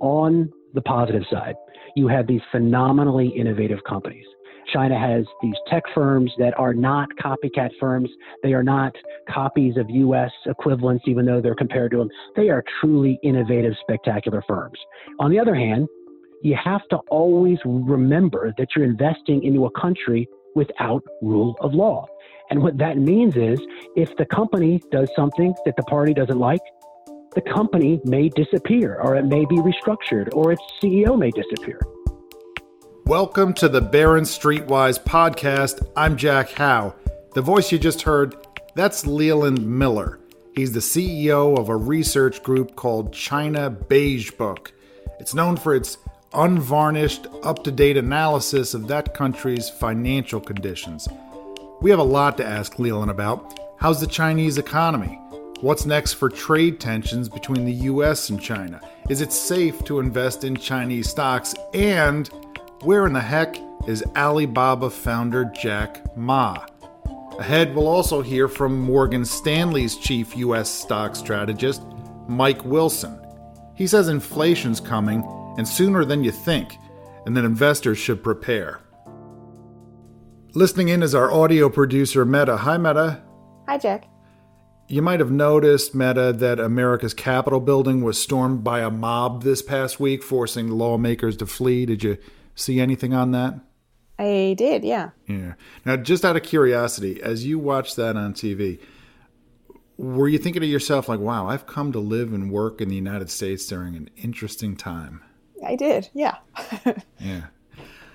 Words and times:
on 0.00 0.52
the 0.74 0.82
positive 0.82 1.22
side, 1.30 1.54
you 1.94 2.08
have 2.08 2.26
these 2.26 2.42
phenomenally 2.52 3.28
innovative 3.28 3.78
companies. 3.88 4.26
China 4.72 4.98
has 4.98 5.24
these 5.42 5.54
tech 5.68 5.84
firms 5.94 6.32
that 6.38 6.58
are 6.58 6.74
not 6.74 7.08
copycat 7.22 7.70
firms. 7.78 8.10
They 8.42 8.52
are 8.52 8.62
not 8.62 8.92
copies 9.28 9.76
of 9.76 9.88
US 9.88 10.30
equivalents, 10.46 11.04
even 11.06 11.24
though 11.24 11.40
they're 11.40 11.54
compared 11.54 11.92
to 11.92 11.98
them. 11.98 12.10
They 12.34 12.50
are 12.50 12.64
truly 12.80 13.18
innovative, 13.22 13.74
spectacular 13.80 14.42
firms. 14.46 14.78
On 15.20 15.30
the 15.30 15.38
other 15.38 15.54
hand, 15.54 15.88
you 16.42 16.56
have 16.62 16.86
to 16.88 16.98
always 17.10 17.58
remember 17.64 18.52
that 18.58 18.68
you're 18.74 18.84
investing 18.84 19.42
into 19.44 19.66
a 19.66 19.70
country 19.80 20.28
without 20.54 21.02
rule 21.22 21.56
of 21.60 21.74
law. 21.74 22.06
And 22.50 22.62
what 22.62 22.78
that 22.78 22.98
means 22.98 23.36
is 23.36 23.60
if 23.96 24.16
the 24.16 24.26
company 24.26 24.80
does 24.90 25.10
something 25.16 25.54
that 25.64 25.76
the 25.76 25.82
party 25.84 26.14
doesn't 26.14 26.38
like, 26.38 26.60
the 27.36 27.42
company 27.42 28.00
may 28.02 28.30
disappear, 28.30 28.98
or 28.98 29.14
it 29.14 29.26
may 29.26 29.44
be 29.44 29.56
restructured, 29.56 30.30
or 30.32 30.52
its 30.52 30.62
CEO 30.82 31.18
may 31.18 31.30
disappear. 31.30 31.78
Welcome 33.04 33.52
to 33.54 33.68
the 33.68 33.82
Barron's 33.82 34.36
Streetwise 34.36 34.98
podcast. 34.98 35.86
I'm 35.94 36.16
Jack 36.16 36.52
Hough. 36.52 36.94
The 37.34 37.42
voice 37.42 37.70
you 37.70 37.78
just 37.78 38.00
heard, 38.00 38.34
that's 38.74 39.06
Leland 39.06 39.66
Miller. 39.66 40.18
He's 40.54 40.72
the 40.72 40.80
CEO 40.80 41.58
of 41.58 41.68
a 41.68 41.76
research 41.76 42.42
group 42.42 42.74
called 42.74 43.12
China 43.12 43.68
Beige 43.68 44.30
Book. 44.30 44.72
It's 45.20 45.34
known 45.34 45.58
for 45.58 45.74
its 45.74 45.98
unvarnished, 46.32 47.26
up 47.42 47.62
to 47.64 47.70
date 47.70 47.98
analysis 47.98 48.72
of 48.72 48.88
that 48.88 49.12
country's 49.12 49.68
financial 49.68 50.40
conditions. 50.40 51.06
We 51.82 51.90
have 51.90 52.00
a 52.00 52.02
lot 52.02 52.38
to 52.38 52.46
ask 52.46 52.78
Leland 52.78 53.10
about. 53.10 53.60
How's 53.78 54.00
the 54.00 54.06
Chinese 54.06 54.56
economy? 54.56 55.20
What's 55.62 55.86
next 55.86 56.14
for 56.14 56.28
trade 56.28 56.78
tensions 56.80 57.30
between 57.30 57.64
the 57.64 57.72
US 57.72 58.28
and 58.28 58.38
China? 58.38 58.78
Is 59.08 59.22
it 59.22 59.32
safe 59.32 59.82
to 59.84 60.00
invest 60.00 60.44
in 60.44 60.54
Chinese 60.54 61.08
stocks? 61.08 61.54
And 61.72 62.28
where 62.82 63.06
in 63.06 63.14
the 63.14 63.22
heck 63.22 63.56
is 63.86 64.04
Alibaba 64.14 64.90
founder 64.90 65.46
Jack 65.46 66.14
Ma? 66.14 66.66
Ahead, 67.38 67.74
we'll 67.74 67.88
also 67.88 68.20
hear 68.20 68.48
from 68.48 68.78
Morgan 68.78 69.24
Stanley's 69.24 69.96
chief 69.96 70.36
U.S. 70.36 70.68
stock 70.68 71.16
strategist, 71.16 71.82
Mike 72.28 72.62
Wilson. 72.66 73.18
He 73.74 73.86
says 73.86 74.08
inflation's 74.08 74.80
coming, 74.80 75.24
and 75.56 75.66
sooner 75.66 76.04
than 76.04 76.22
you 76.22 76.32
think, 76.32 76.76
and 77.24 77.34
that 77.34 77.46
investors 77.46 77.96
should 77.96 78.22
prepare. 78.22 78.80
Listening 80.52 80.88
in 80.90 81.02
is 81.02 81.14
our 81.14 81.30
audio 81.30 81.70
producer, 81.70 82.26
Meta. 82.26 82.58
Hi, 82.58 82.76
Meta. 82.76 83.22
Hi, 83.66 83.78
Jack. 83.78 84.06
You 84.88 85.02
might 85.02 85.18
have 85.18 85.32
noticed, 85.32 85.94
Meta, 85.94 86.32
that 86.32 86.60
America's 86.60 87.14
Capitol 87.14 87.58
building 87.58 88.02
was 88.02 88.22
stormed 88.22 88.62
by 88.62 88.80
a 88.80 88.90
mob 88.90 89.42
this 89.42 89.60
past 89.60 89.98
week, 89.98 90.22
forcing 90.22 90.68
lawmakers 90.68 91.36
to 91.38 91.46
flee. 91.46 91.86
Did 91.86 92.04
you 92.04 92.18
see 92.54 92.78
anything 92.78 93.12
on 93.12 93.32
that? 93.32 93.58
I 94.18 94.54
did, 94.56 94.84
yeah. 94.84 95.10
Yeah. 95.26 95.54
Now, 95.84 95.96
just 95.96 96.24
out 96.24 96.36
of 96.36 96.42
curiosity, 96.42 97.20
as 97.20 97.44
you 97.44 97.58
watched 97.58 97.96
that 97.96 98.16
on 98.16 98.32
TV, 98.32 98.78
were 99.98 100.28
you 100.28 100.38
thinking 100.38 100.60
to 100.60 100.66
yourself, 100.66 101.08
like, 101.08 101.20
wow, 101.20 101.48
I've 101.48 101.66
come 101.66 101.90
to 101.92 101.98
live 101.98 102.32
and 102.32 102.50
work 102.50 102.80
in 102.80 102.88
the 102.88 102.94
United 102.94 103.28
States 103.28 103.66
during 103.66 103.96
an 103.96 104.08
interesting 104.16 104.76
time? 104.76 105.22
I 105.66 105.74
did, 105.74 106.08
yeah. 106.14 106.36
yeah. 107.18 107.46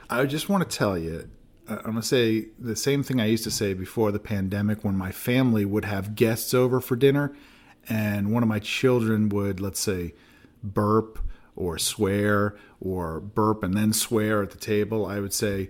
I 0.10 0.26
just 0.26 0.48
want 0.48 0.70
to 0.70 0.78
tell 0.78 0.98
you, 0.98 1.30
I'm 1.67 1.81
going 1.84 1.95
to 1.95 2.02
say 2.02 2.48
the 2.59 2.76
same 2.76 3.04
thing 3.04 3.22
I 3.22 3.26
used 3.26 3.44
to 3.45 3.52
say 3.52 3.73
before 3.73 4.12
the 4.12 4.20
pandemic 4.20 4.84
when 4.84 4.95
my 4.98 5.12
family 5.12 5.66
would 5.66 5.86
have 5.86 6.16
guests 6.16 6.53
over 6.53 6.81
for 6.81 6.95
dinner 6.95 7.34
and 7.88 8.31
one 8.31 8.44
of 8.44 8.50
my 8.50 8.59
children 8.59 9.30
would, 9.30 9.59
let's 9.59 9.80
say, 9.80 10.14
burp 10.64 11.20
or 11.56 11.78
swear 11.78 12.56
or 12.80 13.20
burp 13.20 13.64
and 13.64 13.76
then 13.76 13.94
swear 13.94 14.44
at 14.44 14.52
the 14.52 14.58
table, 14.58 15.06
I 15.06 15.20
would 15.20 15.34
say, 15.34 15.70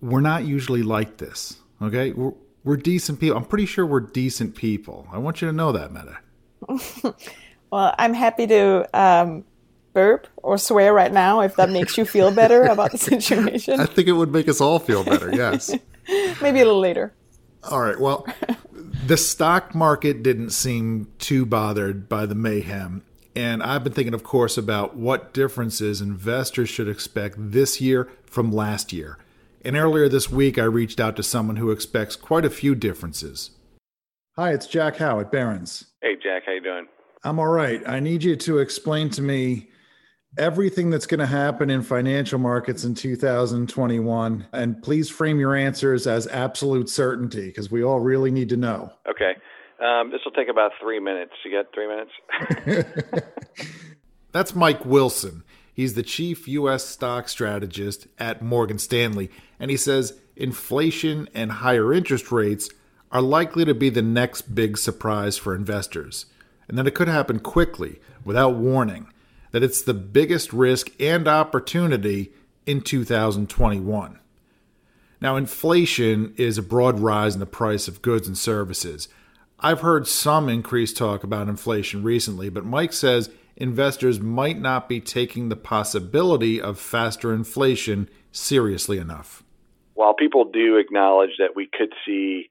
we're 0.00 0.20
not 0.20 0.44
usually 0.44 0.82
like 0.82 1.18
this. 1.18 1.58
Okay? 1.80 2.12
We're, 2.12 2.32
we're 2.64 2.76
decent 2.76 3.20
people. 3.20 3.36
I'm 3.36 3.44
pretty 3.44 3.66
sure 3.66 3.86
we're 3.86 4.00
decent 4.00 4.54
people. 4.54 5.06
I 5.12 5.18
want 5.18 5.40
you 5.40 5.48
to 5.48 5.52
know 5.52 5.72
that, 5.72 5.92
Meta. 5.92 6.18
well, 7.70 7.94
I'm 7.98 8.14
happy 8.14 8.46
to 8.46 8.88
um, 8.98 9.44
burp 9.96 10.26
or 10.42 10.58
swear 10.58 10.92
right 10.92 11.10
now 11.10 11.40
if 11.40 11.56
that 11.56 11.70
makes 11.70 11.96
you 11.96 12.04
feel 12.04 12.30
better 12.30 12.62
about 12.74 12.92
the 12.92 12.98
situation. 12.98 13.80
I 13.80 13.86
think 13.86 14.06
it 14.06 14.12
would 14.12 14.30
make 14.30 14.46
us 14.46 14.60
all 14.60 14.78
feel 14.78 15.02
better, 15.02 15.34
yes. 15.34 15.74
Maybe 16.42 16.60
a 16.60 16.66
little 16.66 16.80
later. 16.80 17.14
All 17.70 17.80
right. 17.80 17.98
Well, 17.98 18.26
the 19.06 19.16
stock 19.16 19.74
market 19.74 20.22
didn't 20.22 20.50
seem 20.50 21.08
too 21.18 21.46
bothered 21.46 22.10
by 22.10 22.26
the 22.26 22.34
mayhem. 22.34 23.04
And 23.34 23.62
I've 23.62 23.84
been 23.84 23.94
thinking, 23.94 24.12
of 24.12 24.22
course, 24.22 24.58
about 24.58 24.96
what 24.96 25.32
differences 25.32 26.02
investors 26.02 26.68
should 26.68 26.88
expect 26.88 27.36
this 27.38 27.80
year 27.80 28.10
from 28.26 28.52
last 28.52 28.92
year. 28.92 29.18
And 29.64 29.76
earlier 29.76 30.10
this 30.10 30.30
week, 30.30 30.58
I 30.58 30.64
reached 30.64 31.00
out 31.00 31.16
to 31.16 31.22
someone 31.22 31.56
who 31.56 31.70
expects 31.70 32.16
quite 32.16 32.44
a 32.44 32.50
few 32.50 32.74
differences. 32.74 33.50
Hi, 34.36 34.52
it's 34.52 34.66
Jack 34.66 34.96
Hough 34.98 35.20
at 35.20 35.32
Barron's. 35.32 35.86
Hey, 36.02 36.16
Jack, 36.22 36.42
how 36.44 36.52
you 36.52 36.60
doing? 36.60 36.86
I'm 37.24 37.38
all 37.38 37.48
right. 37.48 37.82
I 37.88 37.98
need 37.98 38.22
you 38.22 38.36
to 38.36 38.58
explain 38.58 39.08
to 39.10 39.22
me 39.22 39.68
everything 40.38 40.90
that's 40.90 41.06
going 41.06 41.20
to 41.20 41.26
happen 41.26 41.70
in 41.70 41.82
financial 41.82 42.38
markets 42.38 42.84
in 42.84 42.94
2021, 42.94 44.46
and 44.52 44.82
please 44.82 45.08
frame 45.08 45.38
your 45.40 45.54
answers 45.54 46.06
as 46.06 46.26
absolute 46.28 46.88
certainty 46.88 47.46
because 47.46 47.70
we 47.70 47.82
all 47.82 48.00
really 48.00 48.30
need 48.30 48.48
to 48.50 48.56
know. 48.56 48.92
Okay. 49.08 49.36
Um, 49.80 50.10
this 50.10 50.20
will 50.24 50.32
take 50.32 50.48
about 50.48 50.72
three 50.80 51.00
minutes. 51.00 51.32
You 51.44 51.52
got 51.52 51.66
three 51.74 51.86
minutes? 51.86 53.26
That's 54.32 54.54
Mike 54.54 54.84
Wilson. 54.84 55.42
He's 55.72 55.94
the 55.94 56.02
chief 56.02 56.48
U.S. 56.48 56.86
stock 56.86 57.28
strategist 57.28 58.06
at 58.18 58.40
Morgan 58.40 58.78
Stanley, 58.78 59.30
and 59.60 59.70
he 59.70 59.76
says 59.76 60.18
inflation 60.34 61.28
and 61.34 61.52
higher 61.52 61.92
interest 61.92 62.32
rates 62.32 62.70
are 63.12 63.20
likely 63.20 63.64
to 63.64 63.74
be 63.74 63.90
the 63.90 64.02
next 64.02 64.54
big 64.54 64.78
surprise 64.78 65.36
for 65.36 65.54
investors, 65.54 66.26
and 66.68 66.78
that 66.78 66.86
it 66.86 66.94
could 66.94 67.08
happen 67.08 67.38
quickly 67.38 68.00
without 68.24 68.56
warning, 68.56 69.06
that 69.56 69.64
it's 69.64 69.80
the 69.80 69.94
biggest 69.94 70.52
risk 70.52 70.90
and 71.00 71.26
opportunity 71.26 72.30
in 72.66 72.82
2021. 72.82 74.18
Now, 75.18 75.36
inflation 75.36 76.34
is 76.36 76.58
a 76.58 76.62
broad 76.62 77.00
rise 77.00 77.32
in 77.32 77.40
the 77.40 77.46
price 77.46 77.88
of 77.88 78.02
goods 78.02 78.28
and 78.28 78.36
services. 78.36 79.08
I've 79.58 79.80
heard 79.80 80.06
some 80.06 80.50
increased 80.50 80.98
talk 80.98 81.24
about 81.24 81.48
inflation 81.48 82.02
recently, 82.02 82.50
but 82.50 82.66
Mike 82.66 82.92
says 82.92 83.30
investors 83.56 84.20
might 84.20 84.60
not 84.60 84.90
be 84.90 85.00
taking 85.00 85.48
the 85.48 85.56
possibility 85.56 86.60
of 86.60 86.78
faster 86.78 87.32
inflation 87.32 88.10
seriously 88.32 88.98
enough. 88.98 89.42
While 89.94 90.12
people 90.12 90.50
do 90.52 90.76
acknowledge 90.76 91.30
that 91.38 91.56
we 91.56 91.66
could 91.66 91.94
see, 92.04 92.50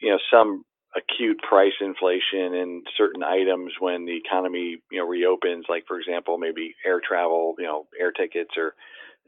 you 0.00 0.12
know, 0.12 0.18
some 0.32 0.64
acute 0.98 1.38
price 1.48 1.72
inflation 1.80 2.54
in 2.54 2.82
certain 2.96 3.22
items 3.22 3.72
when 3.78 4.04
the 4.04 4.16
economy, 4.16 4.78
you 4.90 4.98
know, 4.98 5.06
reopens, 5.06 5.66
like 5.68 5.84
for 5.86 5.98
example, 5.98 6.38
maybe 6.38 6.74
air 6.84 7.00
travel, 7.06 7.54
you 7.58 7.64
know, 7.64 7.86
air 7.98 8.12
tickets 8.12 8.50
or 8.56 8.74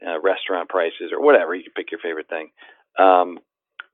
uh, 0.05 0.19
restaurant 0.21 0.69
prices 0.69 1.11
or 1.11 1.23
whatever, 1.23 1.55
you 1.55 1.63
can 1.63 1.73
pick 1.73 1.91
your 1.91 1.99
favorite 1.99 2.29
thing. 2.29 2.49
Um, 2.99 3.39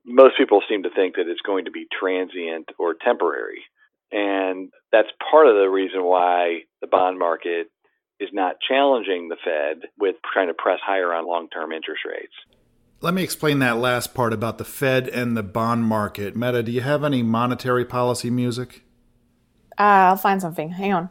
most 0.05 0.37
people 0.37 0.61
seem 0.69 0.83
to 0.83 0.89
think 0.95 1.15
that 1.15 1.27
it's 1.27 1.41
going 1.45 1.65
to 1.65 1.71
be 1.71 1.85
transient 1.99 2.69
or 2.79 2.95
temporary. 2.95 3.63
And 4.11 4.69
that's 4.91 5.09
part 5.31 5.47
of 5.47 5.55
the 5.55 5.69
reason 5.69 6.03
why 6.03 6.61
the 6.79 6.87
bond 6.87 7.19
market 7.19 7.67
is 8.19 8.29
not 8.31 8.55
challenging 8.67 9.27
the 9.27 9.35
Fed 9.43 9.89
with 9.99 10.15
trying 10.33 10.47
to 10.47 10.53
press 10.53 10.79
higher 10.81 11.13
on 11.13 11.27
long 11.27 11.49
term 11.49 11.71
interest 11.71 12.01
rates. 12.07 12.33
Let 12.99 13.13
me 13.13 13.21
explain 13.21 13.59
that 13.59 13.77
last 13.77 14.15
part 14.15 14.33
about 14.33 14.57
the 14.57 14.65
Fed 14.65 15.07
and 15.07 15.37
the 15.37 15.43
bond 15.43 15.83
market. 15.83 16.35
Meta, 16.35 16.63
do 16.63 16.71
you 16.71 16.81
have 16.81 17.03
any 17.03 17.21
monetary 17.21 17.85
policy 17.85 18.31
music? 18.31 18.81
Uh, 19.77 20.09
I'll 20.09 20.17
find 20.17 20.41
something. 20.41 20.71
Hang 20.71 20.93
on. 20.93 21.09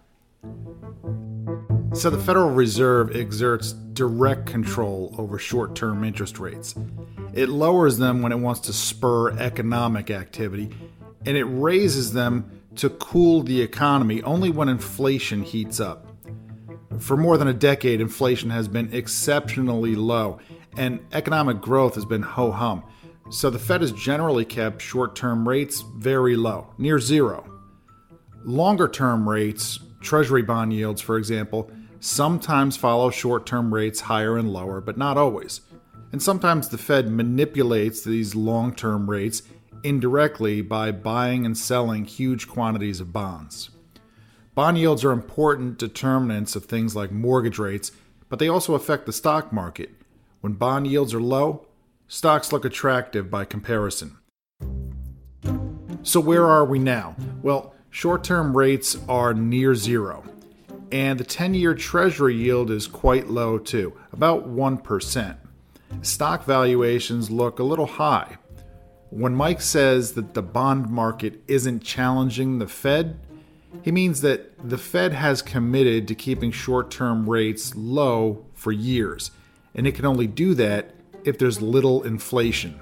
So, 1.94 2.10
the 2.10 2.18
Federal 2.18 2.50
Reserve 2.50 3.14
exerts 3.14 3.72
direct 3.72 4.46
control 4.46 5.14
over 5.16 5.38
short 5.38 5.76
term 5.76 6.02
interest 6.02 6.40
rates. 6.40 6.74
It 7.32 7.50
lowers 7.50 7.98
them 7.98 8.20
when 8.20 8.32
it 8.32 8.40
wants 8.40 8.60
to 8.60 8.72
spur 8.72 9.30
economic 9.38 10.10
activity, 10.10 10.70
and 11.24 11.36
it 11.36 11.44
raises 11.44 12.12
them 12.12 12.50
to 12.74 12.90
cool 12.90 13.42
the 13.42 13.62
economy 13.62 14.22
only 14.24 14.50
when 14.50 14.68
inflation 14.68 15.44
heats 15.44 15.78
up. 15.78 16.08
For 16.98 17.16
more 17.16 17.38
than 17.38 17.46
a 17.46 17.54
decade, 17.54 18.00
inflation 18.00 18.50
has 18.50 18.66
been 18.66 18.92
exceptionally 18.92 19.94
low, 19.94 20.40
and 20.76 21.00
economic 21.12 21.60
growth 21.60 21.94
has 21.94 22.04
been 22.04 22.22
ho 22.22 22.50
hum. 22.50 22.82
So 23.30 23.50
the 23.50 23.58
Fed 23.58 23.80
has 23.80 23.92
generally 23.92 24.44
kept 24.44 24.80
short 24.80 25.16
term 25.16 25.48
rates 25.48 25.82
very 25.96 26.36
low, 26.36 26.68
near 26.78 27.00
zero. 27.00 27.50
Longer 28.44 28.88
term 28.88 29.28
rates, 29.28 29.80
Treasury 30.00 30.42
bond 30.42 30.72
yields, 30.72 31.00
for 31.00 31.18
example, 31.18 31.70
sometimes 32.00 32.76
follow 32.76 33.10
short 33.10 33.46
term 33.46 33.74
rates 33.74 34.00
higher 34.00 34.36
and 34.36 34.52
lower, 34.52 34.80
but 34.80 34.96
not 34.96 35.18
always. 35.18 35.62
And 36.12 36.22
sometimes 36.22 36.68
the 36.68 36.78
Fed 36.78 37.10
manipulates 37.10 38.04
these 38.04 38.34
long 38.34 38.74
term 38.74 39.10
rates 39.10 39.42
indirectly 39.82 40.62
by 40.62 40.92
buying 40.92 41.44
and 41.44 41.58
selling 41.58 42.04
huge 42.04 42.48
quantities 42.48 43.00
of 43.00 43.12
bonds. 43.12 43.70
Bond 44.54 44.78
yields 44.78 45.04
are 45.04 45.12
important 45.12 45.78
determinants 45.78 46.56
of 46.56 46.64
things 46.64 46.96
like 46.96 47.10
mortgage 47.12 47.58
rates, 47.58 47.92
but 48.28 48.38
they 48.38 48.48
also 48.48 48.74
affect 48.74 49.06
the 49.06 49.12
stock 49.12 49.52
market. 49.52 49.90
When 50.46 50.52
bond 50.52 50.86
yields 50.86 51.12
are 51.12 51.20
low, 51.20 51.66
stocks 52.06 52.52
look 52.52 52.64
attractive 52.64 53.28
by 53.28 53.44
comparison. 53.44 54.18
So, 56.04 56.20
where 56.20 56.46
are 56.46 56.64
we 56.64 56.78
now? 56.78 57.16
Well, 57.42 57.74
short 57.90 58.22
term 58.22 58.56
rates 58.56 58.96
are 59.08 59.34
near 59.34 59.74
zero, 59.74 60.22
and 60.92 61.18
the 61.18 61.24
10 61.24 61.54
year 61.54 61.74
Treasury 61.74 62.36
yield 62.36 62.70
is 62.70 62.86
quite 62.86 63.26
low 63.26 63.58
too, 63.58 63.98
about 64.12 64.48
1%. 64.48 65.36
Stock 66.02 66.44
valuations 66.44 67.28
look 67.28 67.58
a 67.58 67.64
little 67.64 67.86
high. 67.86 68.36
When 69.10 69.34
Mike 69.34 69.60
says 69.60 70.12
that 70.12 70.34
the 70.34 70.42
bond 70.42 70.88
market 70.88 71.42
isn't 71.48 71.82
challenging 71.82 72.60
the 72.60 72.68
Fed, 72.68 73.18
he 73.82 73.90
means 73.90 74.20
that 74.20 74.68
the 74.68 74.78
Fed 74.78 75.12
has 75.12 75.42
committed 75.42 76.06
to 76.06 76.14
keeping 76.14 76.52
short 76.52 76.92
term 76.92 77.28
rates 77.28 77.74
low 77.74 78.46
for 78.54 78.70
years, 78.70 79.32
and 79.76 79.86
it 79.86 79.94
can 79.94 80.06
only 80.06 80.26
do 80.26 80.54
that 80.54 80.90
if 81.24 81.38
there's 81.38 81.62
little 81.62 82.02
inflation. 82.02 82.80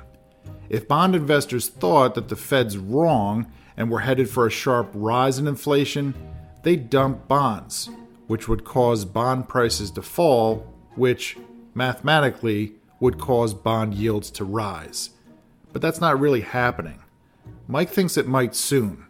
If 0.70 0.88
bond 0.88 1.14
investors 1.14 1.68
thought 1.68 2.14
that 2.14 2.28
the 2.28 2.36
Fed's 2.36 2.78
wrong 2.78 3.52
and 3.76 3.90
were 3.90 4.00
headed 4.00 4.30
for 4.30 4.46
a 4.46 4.50
sharp 4.50 4.90
rise 4.94 5.38
in 5.38 5.46
inflation, 5.46 6.14
they'd 6.62 6.88
dump 6.88 7.28
bonds, 7.28 7.90
which 8.28 8.48
would 8.48 8.64
cause 8.64 9.04
bond 9.04 9.48
prices 9.48 9.90
to 9.92 10.02
fall, 10.02 10.72
which 10.94 11.36
mathematically 11.74 12.72
would 13.00 13.18
cause 13.18 13.52
bond 13.52 13.94
yields 13.94 14.30
to 14.30 14.44
rise. 14.44 15.10
But 15.72 15.82
that's 15.82 16.00
not 16.00 16.20
really 16.20 16.42
happening. 16.42 17.00
Mike 17.66 17.90
thinks 17.90 18.16
it 18.16 18.28
might 18.28 18.54
soon. 18.54 19.06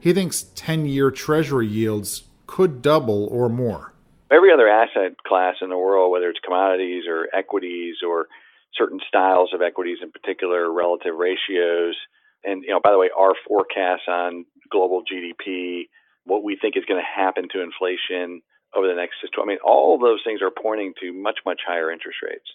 He 0.00 0.12
thinks 0.12 0.46
10 0.54 0.86
year 0.86 1.10
Treasury 1.10 1.66
yields 1.66 2.24
could 2.46 2.82
double 2.82 3.26
or 3.26 3.48
more. 3.48 3.94
Every 4.30 4.52
other 4.52 4.68
asset 4.68 5.16
class 5.26 5.56
in 5.60 5.70
the 5.70 5.76
world, 5.76 6.12
whether 6.12 6.28
it's 6.30 6.38
commodities 6.44 7.04
or 7.08 7.28
equities 7.34 7.96
or 8.06 8.26
certain 8.74 9.00
styles 9.08 9.50
of 9.52 9.62
equities 9.62 9.98
in 10.02 10.12
particular, 10.12 10.72
relative 10.72 11.16
ratios. 11.16 11.96
And, 12.44 12.62
you 12.62 12.70
know, 12.70 12.80
by 12.82 12.92
the 12.92 12.98
way, 12.98 13.10
our 13.16 13.34
forecasts 13.46 14.06
on 14.08 14.46
global 14.70 15.02
GDP, 15.02 15.88
what 16.24 16.44
we 16.44 16.56
think 16.56 16.76
is 16.76 16.84
going 16.84 17.00
to 17.00 17.20
happen 17.20 17.48
to 17.52 17.60
inflation 17.60 18.40
over 18.74 18.86
the 18.86 18.94
next, 18.94 19.16
I 19.36 19.44
mean, 19.44 19.58
all 19.64 19.98
those 19.98 20.20
things 20.24 20.40
are 20.42 20.50
pointing 20.50 20.94
to 21.00 21.12
much, 21.12 21.40
much 21.44 21.60
higher 21.66 21.90
interest 21.90 22.18
rates. 22.22 22.46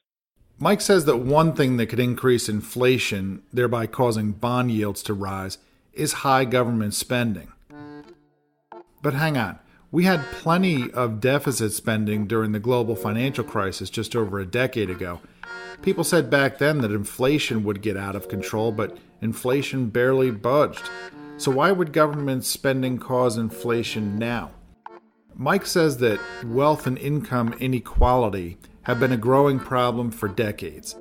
Mike 0.57 0.79
says 0.79 1.03
that 1.03 1.17
one 1.17 1.51
thing 1.53 1.75
that 1.75 1.87
could 1.87 1.99
increase 1.99 2.47
inflation, 2.47 3.43
thereby 3.51 3.85
causing 3.85 4.31
bond 4.31 4.71
yields 4.71 5.03
to 5.03 5.13
rise, 5.13 5.57
is 5.91 6.13
high 6.13 6.45
government 6.45 6.93
spending. 6.93 7.51
But 9.01 9.15
hang 9.15 9.37
on. 9.37 9.59
We 9.95 10.03
had 10.03 10.25
plenty 10.31 10.91
of 10.91 11.21
deficit 11.21 11.71
spending 11.71 12.27
during 12.27 12.51
the 12.51 12.59
global 12.59 12.95
financial 12.95 13.45
crisis 13.45 13.89
just 13.89 14.15
over 14.15 14.39
a 14.39 14.45
decade 14.45 14.89
ago, 14.89 15.21
People 15.81 16.03
said 16.03 16.29
back 16.29 16.57
then 16.57 16.79
that 16.79 16.91
inflation 16.91 17.63
would 17.63 17.81
get 17.81 17.97
out 17.97 18.15
of 18.15 18.29
control, 18.29 18.71
but 18.71 18.97
inflation 19.21 19.89
barely 19.89 20.31
budged. 20.31 20.89
So, 21.37 21.51
why 21.51 21.71
would 21.71 21.93
government 21.93 22.45
spending 22.45 22.97
cause 22.97 23.37
inflation 23.37 24.17
now? 24.17 24.51
Mike 25.35 25.65
says 25.65 25.97
that 25.97 26.19
wealth 26.45 26.87
and 26.87 26.97
income 26.97 27.53
inequality 27.59 28.57
have 28.83 28.99
been 28.99 29.11
a 29.11 29.17
growing 29.17 29.59
problem 29.59 30.11
for 30.11 30.29
decades. 30.29 30.95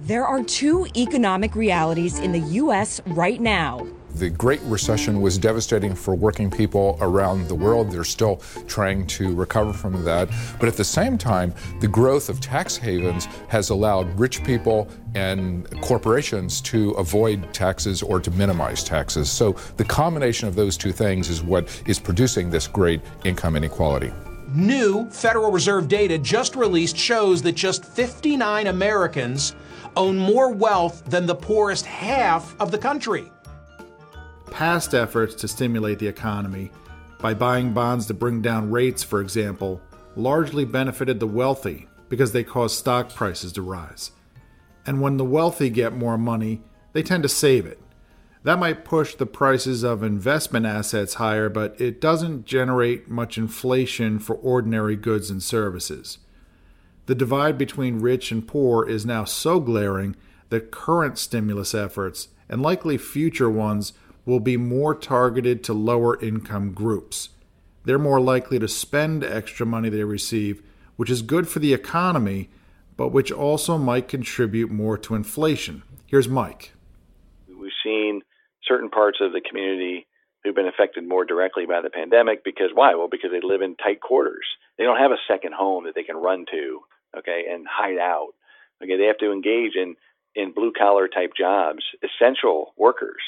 There 0.00 0.24
are 0.24 0.42
two 0.44 0.86
economic 0.96 1.54
realities 1.54 2.18
in 2.18 2.32
the 2.32 2.38
U.S. 2.38 3.00
right 3.06 3.40
now 3.40 3.86
the 4.18 4.30
Great 4.30 4.60
Recession 4.62 5.20
was 5.20 5.38
devastating 5.38 5.94
for 5.94 6.14
working 6.14 6.50
people 6.50 6.98
around 7.00 7.46
the 7.46 7.54
world. 7.54 7.90
They're 7.90 8.02
still 8.02 8.36
trying 8.66 9.06
to 9.08 9.34
recover 9.34 9.72
from 9.72 10.04
that. 10.04 10.28
But 10.58 10.68
at 10.68 10.76
the 10.76 10.84
same 10.84 11.16
time, 11.16 11.54
the 11.80 11.86
growth 11.86 12.28
of 12.28 12.40
tax 12.40 12.76
havens 12.76 13.26
has 13.48 13.70
allowed 13.70 14.18
rich 14.18 14.42
people 14.42 14.88
and 15.14 15.68
corporations 15.82 16.60
to 16.62 16.90
avoid 16.92 17.52
taxes 17.54 18.02
or 18.02 18.18
to 18.20 18.30
minimize 18.32 18.82
taxes. 18.82 19.30
So 19.30 19.52
the 19.76 19.84
combination 19.84 20.48
of 20.48 20.56
those 20.56 20.76
two 20.76 20.92
things 20.92 21.28
is 21.28 21.42
what 21.42 21.82
is 21.86 22.00
producing 22.00 22.50
this 22.50 22.66
great 22.66 23.00
income 23.24 23.54
inequality. 23.54 24.12
New 24.52 25.08
Federal 25.10 25.52
Reserve 25.52 25.88
data 25.88 26.18
just 26.18 26.56
released 26.56 26.96
shows 26.96 27.40
that 27.42 27.52
just 27.52 27.84
59 27.84 28.66
Americans 28.66 29.54
own 29.96 30.18
more 30.18 30.50
wealth 30.50 31.04
than 31.06 31.26
the 31.26 31.34
poorest 31.34 31.84
half 31.86 32.58
of 32.60 32.70
the 32.70 32.78
country 32.78 33.30
past 34.50 34.94
efforts 34.94 35.34
to 35.36 35.48
stimulate 35.48 35.98
the 35.98 36.08
economy 36.08 36.70
by 37.20 37.34
buying 37.34 37.72
bonds 37.72 38.06
to 38.06 38.14
bring 38.14 38.42
down 38.42 38.70
rates, 38.70 39.02
for 39.02 39.20
example, 39.20 39.80
largely 40.16 40.64
benefited 40.64 41.20
the 41.20 41.26
wealthy 41.26 41.86
because 42.08 42.32
they 42.32 42.44
caused 42.44 42.76
stock 42.76 43.14
prices 43.14 43.52
to 43.52 43.62
rise. 43.62 44.12
And 44.86 45.00
when 45.00 45.16
the 45.16 45.24
wealthy 45.24 45.70
get 45.70 45.92
more 45.92 46.16
money, 46.16 46.62
they 46.92 47.02
tend 47.02 47.22
to 47.24 47.28
save 47.28 47.66
it. 47.66 47.80
That 48.44 48.58
might 48.58 48.84
push 48.84 49.14
the 49.14 49.26
prices 49.26 49.82
of 49.82 50.02
investment 50.02 50.64
assets 50.64 51.14
higher, 51.14 51.48
but 51.48 51.78
it 51.80 52.00
doesn't 52.00 52.46
generate 52.46 53.08
much 53.08 53.36
inflation 53.36 54.18
for 54.18 54.36
ordinary 54.36 54.96
goods 54.96 55.28
and 55.28 55.42
services. 55.42 56.18
The 57.06 57.14
divide 57.14 57.58
between 57.58 58.00
rich 58.00 58.30
and 58.30 58.46
poor 58.46 58.88
is 58.88 59.04
now 59.04 59.24
so 59.24 59.60
glaring 59.60 60.16
that 60.50 60.70
current 60.70 61.18
stimulus 61.18 61.74
efforts, 61.74 62.28
and 62.48 62.62
likely 62.62 62.96
future 62.96 63.50
ones, 63.50 63.92
will 64.28 64.40
be 64.40 64.58
more 64.58 64.94
targeted 64.94 65.64
to 65.64 65.72
lower 65.72 66.22
income 66.22 66.72
groups. 66.72 67.30
They're 67.86 67.98
more 67.98 68.20
likely 68.20 68.58
to 68.58 68.68
spend 68.68 69.24
extra 69.24 69.64
money 69.64 69.88
they 69.88 70.04
receive, 70.04 70.62
which 70.96 71.08
is 71.08 71.22
good 71.22 71.48
for 71.48 71.60
the 71.60 71.72
economy, 71.72 72.50
but 72.94 73.08
which 73.08 73.32
also 73.32 73.78
might 73.78 74.06
contribute 74.06 74.70
more 74.70 74.98
to 74.98 75.14
inflation. 75.14 75.82
Here's 76.04 76.28
Mike. 76.28 76.72
We've 77.48 77.72
seen 77.82 78.20
certain 78.64 78.90
parts 78.90 79.16
of 79.22 79.32
the 79.32 79.40
community 79.40 80.06
who've 80.44 80.54
been 80.54 80.68
affected 80.68 81.08
more 81.08 81.24
directly 81.24 81.64
by 81.64 81.80
the 81.80 81.88
pandemic 81.88 82.44
because 82.44 82.68
why? 82.74 82.96
Well, 82.96 83.08
because 83.10 83.30
they 83.30 83.40
live 83.42 83.62
in 83.62 83.76
tight 83.76 84.02
quarters. 84.02 84.44
They 84.76 84.84
don't 84.84 85.00
have 85.00 85.10
a 85.10 85.24
second 85.26 85.54
home 85.54 85.84
that 85.84 85.94
they 85.94 86.02
can 86.02 86.18
run 86.18 86.44
to, 86.52 86.80
okay, 87.16 87.44
and 87.50 87.66
hide 87.66 87.98
out. 87.98 88.34
Okay, 88.82 88.98
they 88.98 89.06
have 89.06 89.18
to 89.18 89.32
engage 89.32 89.74
in 89.74 89.96
in 90.34 90.52
blue 90.52 90.72
collar 90.78 91.08
type 91.08 91.32
jobs, 91.34 91.82
essential 92.04 92.74
workers 92.76 93.22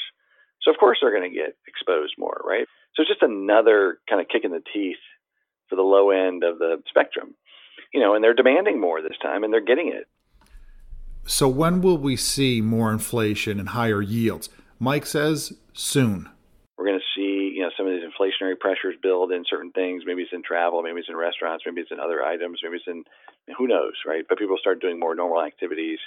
so 0.63 0.71
of 0.71 0.77
course 0.77 0.99
they're 1.01 1.15
going 1.15 1.29
to 1.29 1.35
get 1.35 1.55
exposed 1.67 2.15
more, 2.17 2.41
right? 2.45 2.67
So 2.95 3.01
it's 3.01 3.09
just 3.09 3.23
another 3.23 3.99
kind 4.09 4.21
of 4.21 4.27
kick 4.27 4.43
in 4.43 4.51
the 4.51 4.63
teeth 4.73 5.01
for 5.69 5.75
the 5.75 5.81
low 5.81 6.09
end 6.11 6.43
of 6.43 6.59
the 6.59 6.81
spectrum. 6.87 7.35
You 7.93 7.99
know, 7.99 8.15
and 8.15 8.23
they're 8.23 8.33
demanding 8.33 8.79
more 8.79 9.01
this 9.01 9.17
time 9.21 9.43
and 9.43 9.53
they're 9.53 9.59
getting 9.59 9.89
it. 9.89 10.07
So 11.25 11.47
when 11.47 11.81
will 11.81 11.97
we 11.97 12.15
see 12.15 12.61
more 12.61 12.91
inflation 12.91 13.59
and 13.59 13.69
higher 13.69 14.01
yields? 14.01 14.49
Mike 14.79 15.05
says 15.05 15.53
soon. 15.73 16.29
We're 16.77 16.85
going 16.85 16.99
to 16.99 17.05
see, 17.15 17.53
you 17.55 17.61
know, 17.61 17.69
some 17.77 17.85
of 17.85 17.93
these 17.93 18.01
inflationary 18.01 18.57
pressures 18.59 18.95
build 19.01 19.31
in 19.31 19.43
certain 19.47 19.71
things. 19.71 20.03
Maybe 20.05 20.23
it's 20.23 20.33
in 20.33 20.41
travel, 20.41 20.81
maybe 20.81 20.99
it's 20.99 21.09
in 21.09 21.15
restaurants, 21.15 21.63
maybe 21.65 21.81
it's 21.81 21.91
in 21.91 21.99
other 21.99 22.23
items, 22.23 22.59
maybe 22.63 22.77
it's 22.77 22.87
in 22.87 23.03
who 23.57 23.67
knows, 23.67 23.93
right? 24.05 24.23
But 24.27 24.39
people 24.39 24.57
start 24.59 24.81
doing 24.81 24.99
more 24.99 25.13
normal 25.13 25.43
activities 25.43 25.99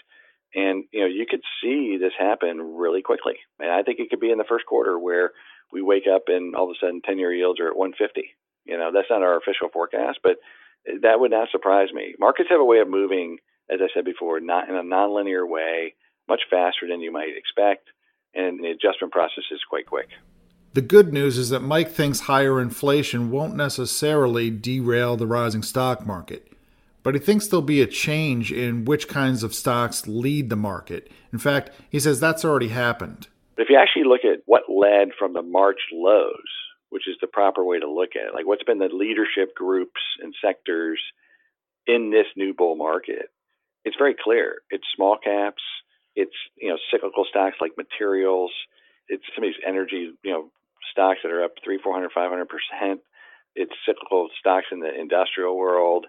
and 0.55 0.85
you 0.93 1.01
know, 1.01 1.07
you 1.07 1.27
could 1.29 1.43
see 1.63 1.97
this 2.01 2.13
happen 2.19 2.77
really 2.77 3.03
quickly. 3.03 3.35
And 3.59 3.71
I 3.71 3.83
think 3.83 3.99
it 3.99 4.11
could 4.11 4.21
be 4.21 4.31
in 4.31 4.39
the 4.39 4.45
first 4.49 4.67
quarter 4.67 4.99
where 4.99 5.33
we 5.73 5.83
wake 5.83 6.05
up 6.13 6.25
and 6.29 6.55
all 6.55 6.71
of 6.71 6.71
a 6.71 6.79
sudden 6.81 7.03
10-year 7.03 7.35
yields 7.35 7.61
are 7.61 7.69
at 7.69 7.77
150. 7.77 8.31
You 8.65 8.79
know, 8.79 8.91
that's 8.93 9.11
not 9.11 9.23
our 9.23 9.37
official 9.37 9.69
forecast, 9.73 10.21
but 10.23 10.37
that 11.03 11.19
would 11.19 11.31
not 11.31 11.49
surprise 11.51 11.89
me. 11.93 12.15
Markets 12.19 12.49
have 12.51 12.61
a 12.61 12.65
way 12.65 12.79
of 12.79 12.89
moving, 12.89 13.39
as 13.71 13.81
I 13.83 13.89
said 13.95 14.05
before, 14.05 14.41
not 14.41 14.69
in 14.69 14.77
a 14.77 14.83
nonlinear 14.83 15.49
way, 15.49 15.95
much 16.29 16.43
faster 16.49 16.87
than 16.89 17.01
you 17.01 17.13
might 17.13 17.37
expect, 17.37 17.89
and 18.35 18.63
the 18.63 18.71
adjustment 18.71 19.13
process 19.13 19.45
is 19.51 19.61
quite 19.69 19.87
quick. 19.87 20.09
The 20.73 20.83
good 20.83 21.13
news 21.13 21.39
is 21.39 21.51
that 21.51 21.61
Mike 21.61 21.91
thinks 21.91 22.21
higher 22.21 22.61
inflation 22.61 23.31
won't 23.31 23.55
necessarily 23.55 24.51
derail 24.51 25.17
the 25.17 25.27
rising 25.27 25.63
stock 25.63 26.07
market 26.07 26.54
but 27.05 27.15
he 27.15 27.21
thinks 27.21 27.47
there'll 27.47 27.63
be 27.63 27.83
a 27.83 27.87
change 27.87 28.51
in 28.51 28.87
which 28.87 29.07
kinds 29.07 29.45
of 29.45 29.55
stocks 29.55 30.09
lead 30.09 30.51
the 30.51 30.57
market. 30.57 31.13
In 31.33 31.39
fact, 31.39 31.71
he 31.91 32.01
says 32.01 32.19
that's 32.19 32.45
already 32.45 32.69
happened. 32.69 33.29
If 33.57 33.69
you 33.69 33.79
actually 33.79 34.05
look 34.05 34.25
at 34.25 34.43
what 34.47 34.63
led 34.69 35.11
from 35.17 35.35
the 35.35 35.43
March 35.43 35.81
lows, 35.93 36.51
which 36.89 37.07
is 37.07 37.17
the 37.21 37.29
proper 37.29 37.63
way 37.63 37.79
to 37.79 37.89
look 37.89 38.17
at 38.17 38.29
it, 38.29 38.35
like 38.35 38.47
what's 38.47 38.65
been 38.65 38.79
the 38.79 38.89
leadership 38.89 39.55
groups 39.55 40.01
and 40.21 40.35
sectors 40.43 40.99
in 41.87 42.11
this 42.11 42.27
new 42.37 42.55
bull 42.55 42.75
market, 42.75 43.31
it's 43.85 43.97
very 43.99 44.17
clear. 44.19 44.63
It's 44.71 44.85
small 44.97 45.19
caps, 45.23 45.63
it's 46.17 46.35
you 46.57 46.71
know 46.71 46.79
cyclical 46.91 47.27
stocks 47.29 47.57
like 47.61 47.73
materials, 47.77 48.51
it's 49.09 49.25
some 49.35 49.45
of 49.45 49.49
these 49.49 49.63
energy 49.67 50.11
you 50.23 50.33
know 50.33 50.51
stocks 50.91 51.21
that 51.23 51.31
are 51.31 51.45
up 51.45 51.53
three, 51.63 51.79
four 51.85 51.93
hundred, 51.93 52.13
five 52.13 52.31
hundred 52.31 52.49
percent. 52.49 53.01
It's 53.55 53.73
cyclical 53.87 54.31
stocks 54.41 54.67
in 54.73 54.81
the 54.81 54.93
industrial 54.99 55.57
world 55.57 56.07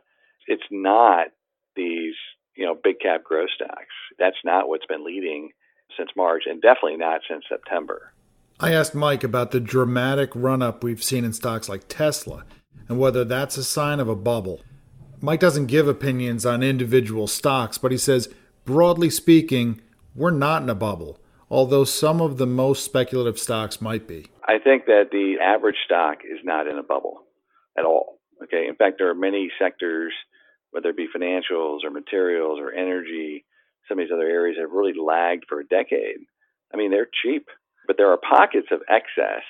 it's 0.48 0.64
not 0.72 1.28
these 1.76 2.16
you 2.56 2.66
know 2.66 2.76
big 2.82 3.00
cap 3.00 3.24
growth 3.24 3.50
stocks. 3.56 3.94
That's 4.18 4.38
not 4.44 4.68
what's 4.68 4.86
been 4.86 5.06
leading 5.06 5.50
since 5.98 6.10
March, 6.16 6.44
and 6.46 6.62
definitely 6.62 6.98
not 6.98 7.22
since 7.30 7.44
September. 7.50 8.14
I 8.60 8.74
asked 8.74 8.96
Mike 8.96 9.24
about 9.24 9.52
the 9.52 9.60
dramatic 9.60 10.32
run 10.34 10.62
up 10.62 10.84
we've 10.84 11.04
seen 11.04 11.26
in 11.26 11.34
stocks 11.34 11.68
like 11.68 11.90
Tesla 11.90 12.46
and 12.88 13.00
whether 13.00 13.24
that's 13.24 13.58
a 13.58 13.64
sign 13.64 14.00
of 14.00 14.08
a 14.08 14.16
bubble. 14.16 14.62
Mike 15.22 15.40
doesn't 15.40 15.68
give 15.68 15.88
opinions 15.88 16.46
on 16.46 16.62
individual 16.62 17.28
stocks, 17.28 17.78
but 17.78 17.92
he 17.92 17.98
says, 17.98 18.30
broadly 18.64 19.10
speaking, 19.10 19.82
we're 20.14 20.32
not 20.32 20.62
in 20.62 20.70
a 20.70 20.76
bubble, 20.76 21.20
although 21.50 21.84
some 21.84 22.22
of 22.22 22.38
the 22.38 22.46
most 22.46 22.84
speculative 22.84 23.40
stocks 23.40 23.82
might 23.82 24.08
be. 24.08 24.28
I 24.48 24.60
think 24.60 24.86
that 24.86 25.10
the 25.12 25.36
average 25.42 25.78
stock 25.86 26.20
is 26.24 26.40
not 26.44 26.68
in 26.68 26.78
a 26.78 26.84
bubble 26.84 27.24
at 27.78 27.86
all. 27.86 28.20
Okay. 28.44 28.68
In 28.68 28.76
fact, 28.76 28.98
there 29.00 29.10
are 29.10 29.16
many 29.16 29.50
sectors, 29.60 30.14
whether 30.76 30.90
it 30.90 30.98
be 30.98 31.08
financials 31.08 31.86
or 31.86 31.90
materials 31.90 32.60
or 32.60 32.74
energy, 32.74 33.46
some 33.88 33.98
of 33.98 34.04
these 34.06 34.12
other 34.14 34.28
areas 34.28 34.58
have 34.60 34.72
really 34.72 34.92
lagged 34.94 35.46
for 35.48 35.62
a 35.62 35.66
decade. 35.68 36.18
I 36.74 36.76
mean, 36.76 36.92
they're 36.92 37.08
cheap. 37.24 37.48
But 37.88 37.96
there 37.96 38.12
are 38.12 38.18
pockets 38.18 38.68
of 38.72 38.82
excess 38.90 39.44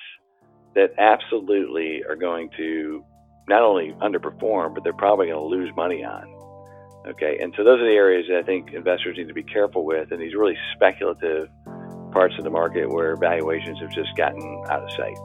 that 0.76 0.92
absolutely 1.00 2.04
are 2.08 2.16
going 2.16 2.50
to 2.58 3.04
not 3.50 3.64
only 3.64 3.96
underperform, 4.04 4.76
but 4.76 4.84
they're 4.84 4.94
probably 4.94 5.28
going 5.28 5.40
to 5.40 5.58
lose 5.58 5.72
money 5.76 6.04
on. 6.04 6.32
Okay, 7.08 7.40
and 7.42 7.54
so 7.58 7.64
those 7.64 7.82
are 7.82 7.90
the 7.90 7.96
areas 7.96 8.28
that 8.30 8.38
I 8.38 8.44
think 8.44 8.74
investors 8.74 9.18
need 9.18 9.28
to 9.28 9.34
be 9.34 9.44
careful 9.44 9.84
with, 9.84 10.12
and 10.12 10.22
these 10.22 10.36
really 10.36 10.58
speculative 10.76 11.48
parts 12.12 12.36
of 12.38 12.44
the 12.44 12.52
market 12.52 12.88
where 12.88 13.16
valuations 13.16 13.80
have 13.80 13.92
just 13.92 14.16
gotten 14.16 14.42
out 14.70 14.84
of 14.84 14.92
sight. 14.92 15.18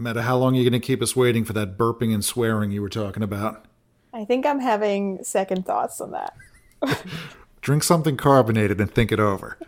Meta, 0.00 0.22
how 0.22 0.38
long 0.38 0.54
are 0.54 0.58
you 0.58 0.68
going 0.68 0.80
to 0.80 0.84
keep 0.84 1.02
us 1.02 1.14
waiting 1.14 1.44
for 1.44 1.52
that 1.52 1.76
burping 1.76 2.14
and 2.14 2.24
swearing 2.24 2.70
you 2.70 2.80
were 2.80 2.88
talking 2.88 3.22
about? 3.22 3.66
I 4.14 4.24
think 4.24 4.46
I'm 4.46 4.58
having 4.58 5.22
second 5.22 5.66
thoughts 5.66 6.00
on 6.00 6.12
that. 6.12 6.34
drink 7.60 7.82
something 7.82 8.16
carbonated 8.16 8.80
and 8.80 8.90
think 8.90 9.12
it 9.12 9.20
over. 9.20 9.58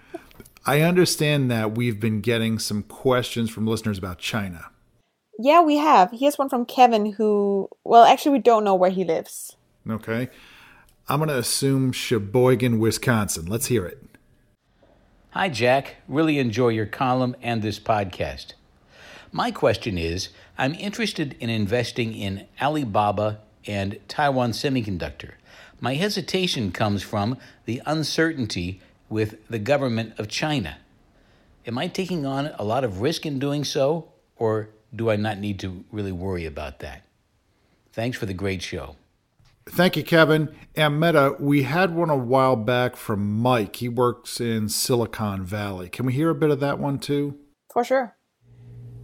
I 0.65 0.81
understand 0.81 1.51
that 1.51 1.77
we've 1.77 2.01
been 2.01 2.23
getting 2.23 2.59
some 2.59 2.83
questions 2.83 3.51
from 3.51 3.67
listeners 3.67 3.99
about 3.99 4.17
China. 4.17 4.71
Yeah, 5.39 5.61
we 5.61 5.77
have. 5.77 6.11
Here's 6.13 6.39
one 6.39 6.49
from 6.49 6.65
Kevin 6.65 7.13
who, 7.13 7.69
well, 7.85 8.05
actually, 8.05 8.33
we 8.33 8.39
don't 8.39 8.65
know 8.65 8.75
where 8.75 8.91
he 8.91 9.05
lives. 9.05 9.57
Okay. 9.87 10.31
I'm 11.11 11.19
going 11.19 11.29
to 11.29 11.37
assume 11.37 11.93
Sheboygan, 11.93 12.79
Wisconsin. 12.79 13.45
Let's 13.45 13.67
hear 13.67 13.85
it. 13.85 14.03
Hi, 15.33 15.51
Jack. 15.51 15.97
Really 16.09 16.39
enjoy 16.39 16.69
your 16.69 16.87
column 16.87 17.37
and 17.43 17.61
this 17.61 17.79
podcast. 17.79 18.55
My 19.35 19.51
question 19.51 19.97
is 19.97 20.29
I'm 20.59 20.75
interested 20.75 21.37
in 21.41 21.49
investing 21.49 22.15
in 22.15 22.47
Alibaba 22.61 23.41
and 23.67 23.99
Taiwan 24.07 24.51
Semiconductor. 24.51 25.33
My 25.81 25.95
hesitation 25.95 26.71
comes 26.71 27.03
from 27.03 27.39
the 27.65 27.81
uncertainty 27.87 28.83
with 29.09 29.37
the 29.49 29.59
government 29.59 30.19
of 30.19 30.29
China. 30.29 30.77
Am 31.67 31.79
I 31.79 31.89
taking 31.89 32.27
on 32.27 32.53
a 32.59 32.65
lot 32.65 32.85
of 32.85 33.01
risk 33.01 33.25
in 33.25 33.39
doing 33.39 33.65
so, 33.65 34.13
or 34.37 34.69
do 34.95 35.11
I 35.11 35.17
not 35.17 35.39
need 35.39 35.59
to 35.61 35.83
really 35.91 36.13
worry 36.13 36.45
about 36.45 36.81
that? 36.81 37.03
Thanks 37.95 38.19
for 38.19 38.27
the 38.27 38.35
great 38.35 38.61
show. 38.61 38.97
Thank 39.65 39.97
you, 39.97 40.03
Kevin. 40.03 40.55
And 40.77 41.01
Meta, 41.01 41.37
we 41.39 41.63
had 41.63 41.95
one 41.95 42.11
a 42.11 42.17
while 42.17 42.57
back 42.57 42.97
from 42.97 43.41
Mike. 43.41 43.77
He 43.77 43.89
works 43.89 44.43
in 44.43 44.69
Silicon 44.69 45.43
Valley. 45.43 45.89
Can 45.89 46.05
we 46.05 46.13
hear 46.13 46.29
a 46.29 46.35
bit 46.35 46.51
of 46.51 46.61
that 46.61 46.79
one 46.79 46.99
too? 46.99 47.39
For 47.73 47.83
sure. 47.83 48.15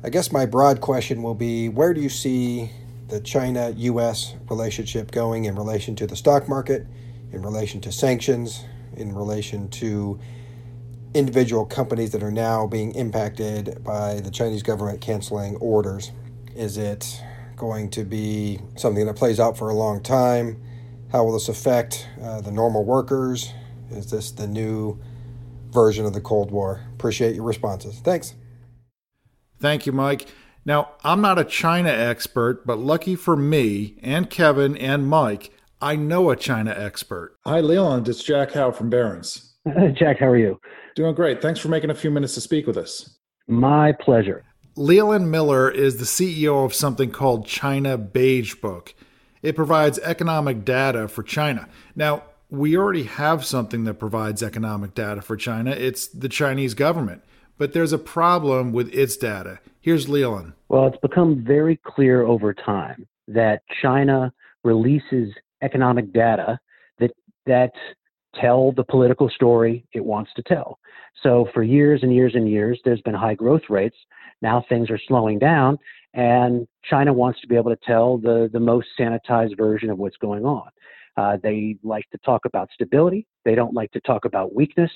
I 0.01 0.11
guess 0.11 0.31
my 0.31 0.47
broad 0.47 0.81
question 0.81 1.25
will 1.25 1.35
be 1.35 1.69
where 1.69 1.93
do 1.93 2.01
you 2.01 2.09
see 2.09 2.71
the 3.09 3.19
China 3.19 3.71
US 3.77 4.35
relationship 4.49 5.11
going 5.11 5.47
in 5.47 5.57
relation 5.57 5.97
to 5.97 6.07
the 6.07 6.15
stock 6.15 6.49
market, 6.49 6.87
in 7.33 7.43
relation 7.43 7.81
to 7.81 7.91
sanctions, 7.91 8.65
in 8.97 9.13
relation 9.13 9.69
to 9.71 10.21
individual 11.15 11.67
companies 11.67 12.13
that 12.13 12.23
are 12.23 12.31
now 12.31 12.65
being 12.65 12.95
impacted 12.95 13.83
by 13.83 14.21
the 14.21 14.31
Chinese 14.31 14.63
government 14.63 15.01
canceling 15.01 15.57
orders? 15.57 16.13
Is 16.55 16.79
it 16.79 17.21
going 17.57 17.91
to 17.91 18.05
be 18.05 18.61
something 18.77 19.05
that 19.05 19.17
plays 19.17 19.41
out 19.41 19.59
for 19.59 19.69
a 19.69 19.75
long 19.75 20.01
time? 20.01 20.63
How 21.11 21.25
will 21.25 21.33
this 21.33 21.49
affect 21.49 22.07
uh, 22.23 22.41
the 22.41 22.53
normal 22.53 22.85
workers? 22.85 23.53
Is 23.91 24.13
this 24.13 24.31
the 24.31 24.47
new 24.47 25.01
version 25.73 26.07
of 26.07 26.13
the 26.13 26.21
Cold 26.21 26.53
War? 26.53 26.83
Appreciate 26.95 27.35
your 27.35 27.45
responses. 27.45 27.99
Thanks. 27.99 28.35
Thank 29.61 29.87
you, 29.87 29.93
Mike. 29.93 30.27
Now, 30.65 30.91
I'm 31.03 31.21
not 31.21 31.39
a 31.39 31.45
China 31.45 31.89
expert, 31.89 32.67
but 32.67 32.79
lucky 32.79 33.17
for 33.17 33.37
me 33.37 33.99
and 34.03 34.29
Kevin 34.29 34.77
and 34.77 35.09
Mike, 35.09 35.51
I 35.81 35.97
know 35.97 36.31
a 36.31 36.37
China 36.37 36.75
expert. 36.77 37.37
Hi, 37.47 37.61
Leland. 37.61 38.09
It's 38.09 38.23
Jack 38.23 38.53
Hough 38.53 38.77
from 38.77 38.91
Barron's. 38.91 39.55
Jack, 39.95 40.19
how 40.19 40.27
are 40.27 40.37
you? 40.37 40.61
Doing 40.97 41.15
great. 41.15 41.41
Thanks 41.41 41.61
for 41.61 41.69
making 41.69 41.91
a 41.91 41.95
few 41.95 42.11
minutes 42.11 42.35
to 42.35 42.41
speak 42.41 42.67
with 42.67 42.77
us. 42.77 43.19
My 43.47 43.93
pleasure. 43.93 44.45
Leland 44.77 45.31
Miller 45.31 45.71
is 45.71 45.97
the 45.97 46.05
CEO 46.05 46.65
of 46.65 46.75
something 46.75 47.11
called 47.11 47.47
China 47.47 47.97
Beige 47.97 48.55
Book. 48.57 48.95
It 49.43 49.57
provides 49.57 49.99
economic 50.01 50.65
data 50.65 51.09
for 51.09 51.23
China. 51.23 51.69
Now, 51.97 52.25
we 52.51 52.77
already 52.77 53.05
have 53.05 53.45
something 53.45 53.85
that 53.85 53.95
provides 53.95 54.43
economic 54.43 54.95
data 54.95 55.23
for 55.23 55.37
China. 55.37 55.71
It's 55.71 56.09
the 56.09 56.29
Chinese 56.29 56.75
government. 56.75 57.23
But 57.59 57.73
there's 57.73 57.93
a 57.93 57.99
problem 57.99 58.73
with 58.73 58.89
its 58.95 59.17
data. 59.17 59.59
Here's 59.81 60.09
Leland. 60.09 60.53
Well, 60.69 60.87
it's 60.87 60.99
become 60.99 61.45
very 61.45 61.79
clear 61.85 62.23
over 62.23 62.55
time 62.55 63.07
that 63.27 63.63
China 63.83 64.33
releases 64.65 65.35
economic 65.63 66.13
data 66.13 66.59
that 66.99 67.11
that 67.47 67.73
tell 68.41 68.73
the 68.73 68.85
political 68.85 69.29
story 69.29 69.85
it 69.93 70.05
wants 70.05 70.31
to 70.37 70.43
tell. 70.43 70.79
So 71.23 71.49
for 71.53 71.63
years 71.63 72.01
and 72.03 72.15
years 72.15 72.35
and 72.35 72.49
years, 72.49 72.81
there's 72.85 73.01
been 73.01 73.15
high 73.15 73.35
growth 73.35 73.63
rates. 73.69 73.97
Now 74.41 74.65
things 74.69 74.89
are 74.91 75.01
slowing 75.09 75.41
down, 75.41 75.79
and 76.15 76.69
China 76.85 77.13
wants 77.13 77.41
to 77.41 77.49
be 77.49 77.57
able 77.57 77.75
to 77.75 77.81
tell 77.85 78.19
the 78.19 78.49
the 78.53 78.61
most 78.61 78.87
sanitized 78.99 79.57
version 79.57 79.91
of 79.91 79.99
what's 79.99 80.17
going 80.19 80.45
on. 80.45 80.69
Uh, 81.19 81.37
they 81.43 81.77
like 81.83 82.09
to 82.11 82.19
talk 82.19 82.45
about 82.45 82.69
stability. 82.73 83.27
They 83.45 83.57
don't 83.57 83.75
like 83.75 83.91
to 83.91 84.01
talk 84.03 84.25
about 84.25 84.55
weakness. 84.55 84.91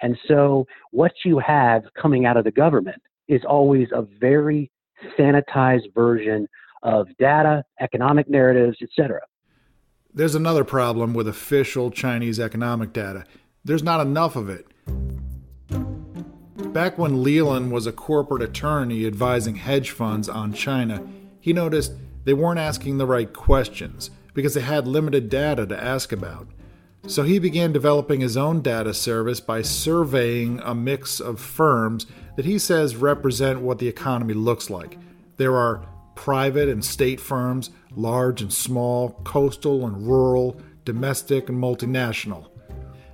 And 0.00 0.16
so, 0.28 0.68
what 0.92 1.10
you 1.24 1.40
have 1.40 1.82
coming 2.00 2.26
out 2.26 2.36
of 2.36 2.44
the 2.44 2.52
government 2.52 3.02
is 3.26 3.40
always 3.44 3.88
a 3.92 4.02
very 4.20 4.70
sanitized 5.18 5.92
version 5.92 6.46
of 6.84 7.08
data, 7.18 7.64
economic 7.80 8.30
narratives, 8.30 8.78
etc. 8.82 9.20
There's 10.12 10.36
another 10.36 10.62
problem 10.62 11.12
with 11.12 11.26
official 11.26 11.90
Chinese 11.90 12.38
economic 12.38 12.92
data. 12.92 13.24
There's 13.64 13.82
not 13.82 14.00
enough 14.00 14.36
of 14.36 14.48
it. 14.48 14.68
Back 16.72 16.98
when 16.98 17.24
Leland 17.24 17.72
was 17.72 17.88
a 17.88 17.92
corporate 17.92 18.42
attorney 18.42 19.06
advising 19.06 19.56
hedge 19.56 19.90
funds 19.90 20.28
on 20.28 20.52
China, 20.52 21.04
he 21.40 21.52
noticed 21.52 21.94
they 22.24 22.32
weren't 22.32 22.60
asking 22.60 22.98
the 22.98 23.06
right 23.06 23.32
questions 23.32 24.10
because 24.34 24.54
they 24.54 24.60
had 24.60 24.86
limited 24.86 25.30
data 25.30 25.66
to 25.66 25.82
ask 25.82 26.12
about. 26.12 26.48
So 27.06 27.22
he 27.22 27.38
began 27.38 27.72
developing 27.72 28.20
his 28.20 28.36
own 28.36 28.62
data 28.62 28.94
service 28.94 29.40
by 29.40 29.62
surveying 29.62 30.60
a 30.60 30.74
mix 30.74 31.20
of 31.20 31.40
firms 31.40 32.06
that 32.36 32.44
he 32.44 32.58
says 32.58 32.96
represent 32.96 33.60
what 33.60 33.78
the 33.78 33.88
economy 33.88 34.34
looks 34.34 34.70
like. 34.70 34.98
There 35.36 35.56
are 35.56 35.86
private 36.14 36.68
and 36.68 36.84
state 36.84 37.20
firms, 37.20 37.70
large 37.94 38.40
and 38.40 38.52
small, 38.52 39.20
coastal 39.24 39.86
and 39.86 40.06
rural, 40.06 40.60
domestic 40.84 41.48
and 41.48 41.62
multinational. 41.62 42.48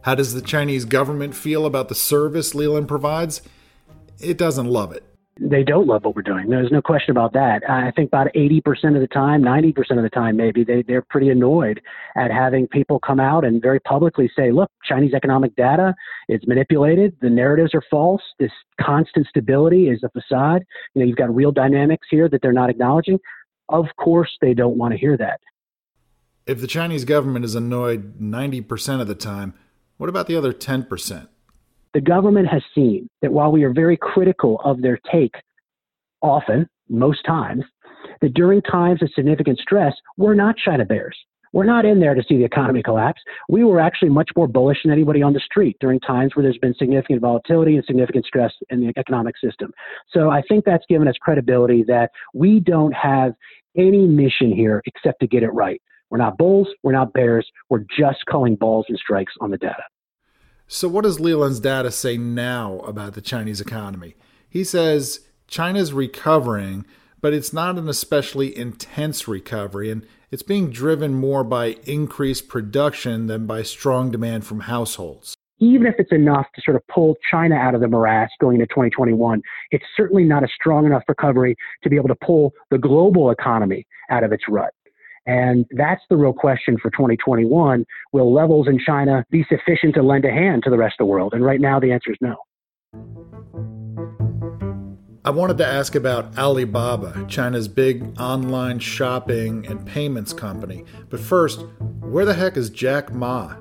How 0.03 0.15
does 0.15 0.35
the 0.35 0.41
Chinese 0.41 0.85
government 0.85 1.35
feel 1.35 1.67
about 1.67 1.89
the 1.89 1.95
service 1.95 2.55
Leland 2.55 2.89
provides? 2.89 3.43
It 4.19 4.39
doesn't 4.39 4.67
love 4.67 4.93
it 4.93 5.10
they 5.41 5.65
don't 5.65 5.87
love 5.87 6.05
what 6.05 6.15
we're 6.15 6.23
doing. 6.23 6.51
There's 6.51 6.71
no 6.71 6.83
question 6.83 7.13
about 7.13 7.33
that. 7.33 7.63
I 7.69 7.91
think 7.93 8.09
about 8.09 8.29
80% 8.35 8.95
of 8.95 9.01
the 9.01 9.09
time, 9.11 9.43
90% 9.43 9.97
of 9.97 10.03
the 10.03 10.11
time, 10.11 10.37
maybe 10.37 10.65
they, 10.65 10.83
they're 10.83 11.03
pretty 11.03 11.31
annoyed 11.31 11.81
at 12.15 12.31
having 12.31 12.69
people 12.69 12.99
come 12.99 13.19
out 13.19 13.45
and 13.45 13.63
very 13.63 13.81
publicly 13.81 14.31
say, 14.37 14.53
look, 14.53 14.71
Chinese 14.85 15.15
economic 15.15 15.57
data 15.57 15.95
is 16.29 16.41
manipulated. 16.47 17.17
The 17.23 17.31
narratives 17.31 17.75
are 17.75 17.83
false. 17.91 18.21
This 18.39 18.53
constant 18.81 19.27
stability 19.29 19.89
is 19.89 20.03
a 20.05 20.11
facade. 20.11 20.63
You 20.95 21.01
know, 21.01 21.07
you've 21.07 21.17
got 21.17 21.35
real 21.35 21.53
dynamics 21.53 22.07
here 22.11 22.29
that 22.29 22.43
they're 22.43 22.53
not 22.53 22.69
acknowledging. 22.69 23.19
Of 23.71 23.87
course, 23.97 24.31
they 24.43 24.53
don't 24.53 24.77
want 24.77 24.93
to 24.93 24.99
hear 24.99 25.17
that. 25.17 25.41
If 26.47 26.61
the 26.61 26.67
Chinese 26.67 27.07
government 27.07 27.47
is 27.47 27.55
annoyed 27.55 28.19
90% 28.21 29.01
of 29.01 29.09
the 29.09 29.15
time, 29.15 29.55
what 29.97 30.11
about 30.11 30.27
the 30.27 30.37
other 30.37 30.53
10%? 30.53 31.29
The 31.95 32.01
government 32.01 32.49
has 32.49 32.63
seen 32.75 33.09
that 33.23 33.33
while 33.33 33.51
we 33.51 33.65
are 33.65 33.73
very 33.73 33.97
critical 33.97 34.61
of 34.65 34.81
their 34.81 34.99
take, 35.11 35.35
often, 36.23 36.69
most 36.89 37.25
times, 37.25 37.65
that 38.21 38.35
during 38.35 38.63
times 38.63 39.03
of 39.03 39.11
significant 39.15 39.59
stress, 39.59 39.95
we're 40.17 40.35
not 40.35 40.57
China 40.57 40.85
bears. 40.85 41.17
We're 41.53 41.65
not 41.65 41.85
in 41.85 41.99
there 41.99 42.15
to 42.15 42.23
see 42.29 42.37
the 42.37 42.45
economy 42.45 42.81
collapse. 42.81 43.21
We 43.49 43.65
were 43.65 43.81
actually 43.81 44.11
much 44.11 44.31
more 44.37 44.47
bullish 44.47 44.79
than 44.85 44.93
anybody 44.93 45.21
on 45.21 45.33
the 45.33 45.41
street 45.41 45.77
during 45.81 45.99
times 45.99 46.37
where 46.37 46.45
there's 46.45 46.59
been 46.59 46.75
significant 46.75 47.21
volatility 47.21 47.75
and 47.77 47.85
significant 47.85 48.25
stress 48.25 48.53
in 48.71 48.81
the 48.81 48.93
economic 48.97 49.35
system. 49.43 49.73
So 50.13 50.31
I 50.31 50.43
think 50.43 50.65
that's 50.65 50.85
given 50.89 51.09
us 51.09 51.17
credibility 51.21 51.83
that 51.89 52.11
we 52.35 52.61
don't 52.61 52.95
have 52.95 53.35
any 53.77 54.07
mission 54.07 54.53
here 54.53 54.81
except 54.87 55.21
to 55.21 55.27
get 55.27 55.43
it 55.43 55.51
right. 55.51 55.83
We're 56.11 56.19
not 56.19 56.39
bulls, 56.39 56.69
we're 56.83 56.93
not 56.93 57.13
bears, 57.13 57.49
we're 57.69 57.85
just 57.99 58.25
calling 58.29 58.55
balls 58.55 58.87
and 58.89 58.99
strikes 58.99 59.33
on 59.41 59.51
the 59.51 59.59
data. 59.59 59.83
So, 60.73 60.87
what 60.87 61.03
does 61.03 61.19
Leland's 61.19 61.59
data 61.59 61.91
say 61.91 62.17
now 62.17 62.79
about 62.87 63.15
the 63.15 63.21
Chinese 63.21 63.61
economy? 63.61 64.15
He 64.49 64.63
says 64.63 65.27
China's 65.49 65.93
recovering, 65.93 66.87
but 67.21 67.35
it's 67.35 67.53
not 67.53 67.77
an 67.77 67.89
especially 67.89 68.57
intense 68.57 69.27
recovery, 69.27 69.91
and 69.91 70.07
it's 70.31 70.45
being 70.45 70.71
driven 70.71 71.13
more 71.13 71.43
by 71.43 71.75
increased 71.87 72.47
production 72.47 73.27
than 73.27 73.49
by 73.49 73.65
strong 73.65 74.13
demand 74.13 74.47
from 74.47 74.61
households. 74.61 75.35
Even 75.59 75.89
if 75.89 75.97
it's 75.99 76.13
enough 76.13 76.47
to 76.55 76.63
sort 76.65 76.77
of 76.77 76.87
pull 76.87 77.17
China 77.29 77.57
out 77.57 77.75
of 77.75 77.81
the 77.81 77.89
morass 77.89 78.31
going 78.41 78.61
into 78.61 78.69
2021, 78.69 79.43
it's 79.73 79.85
certainly 79.97 80.23
not 80.23 80.45
a 80.45 80.49
strong 80.55 80.87
enough 80.87 81.03
recovery 81.09 81.57
to 81.83 81.91
be 81.91 81.97
able 81.97 82.07
to 82.07 82.17
pull 82.25 82.53
the 82.71 82.79
global 82.79 83.33
economy 83.33 83.85
out 84.09 84.23
of 84.23 84.31
its 84.31 84.45
rut. 84.49 84.73
And 85.31 85.65
that's 85.71 86.03
the 86.11 86.17
real 86.17 86.33
question 86.33 86.77
for 86.83 86.91
2021. 86.91 87.87
Will 88.13 88.35
levels 88.35 88.67
in 88.67 88.81
China 88.85 89.25
be 89.31 89.47
sufficient 89.49 89.95
to 89.95 90.03
lend 90.03 90.25
a 90.25 90.31
hand 90.33 90.65
to 90.65 90.71
the 90.71 90.77
rest 90.77 90.95
of 90.99 91.07
the 91.07 91.09
world? 91.09 91.35
And 91.35 91.45
right 91.45 91.61
now, 91.61 91.79
the 91.79 91.93
answer 91.93 92.11
is 92.11 92.19
no. 92.21 92.35
I 95.25 95.31
wanted 95.31 95.59
to 95.59 95.67
ask 95.67 95.95
about 95.95 96.37
Alibaba, 96.37 97.27
China's 97.29 97.69
big 97.69 98.19
online 98.19 98.81
shopping 98.81 99.65
and 99.69 99.87
payments 99.87 100.33
company. 100.33 100.85
But 101.11 101.21
first, 101.21 101.65
where 102.01 102.25
the 102.25 102.35
heck 102.35 102.57
is 102.57 102.69
Jack 102.69 103.13
Ma? 103.13 103.55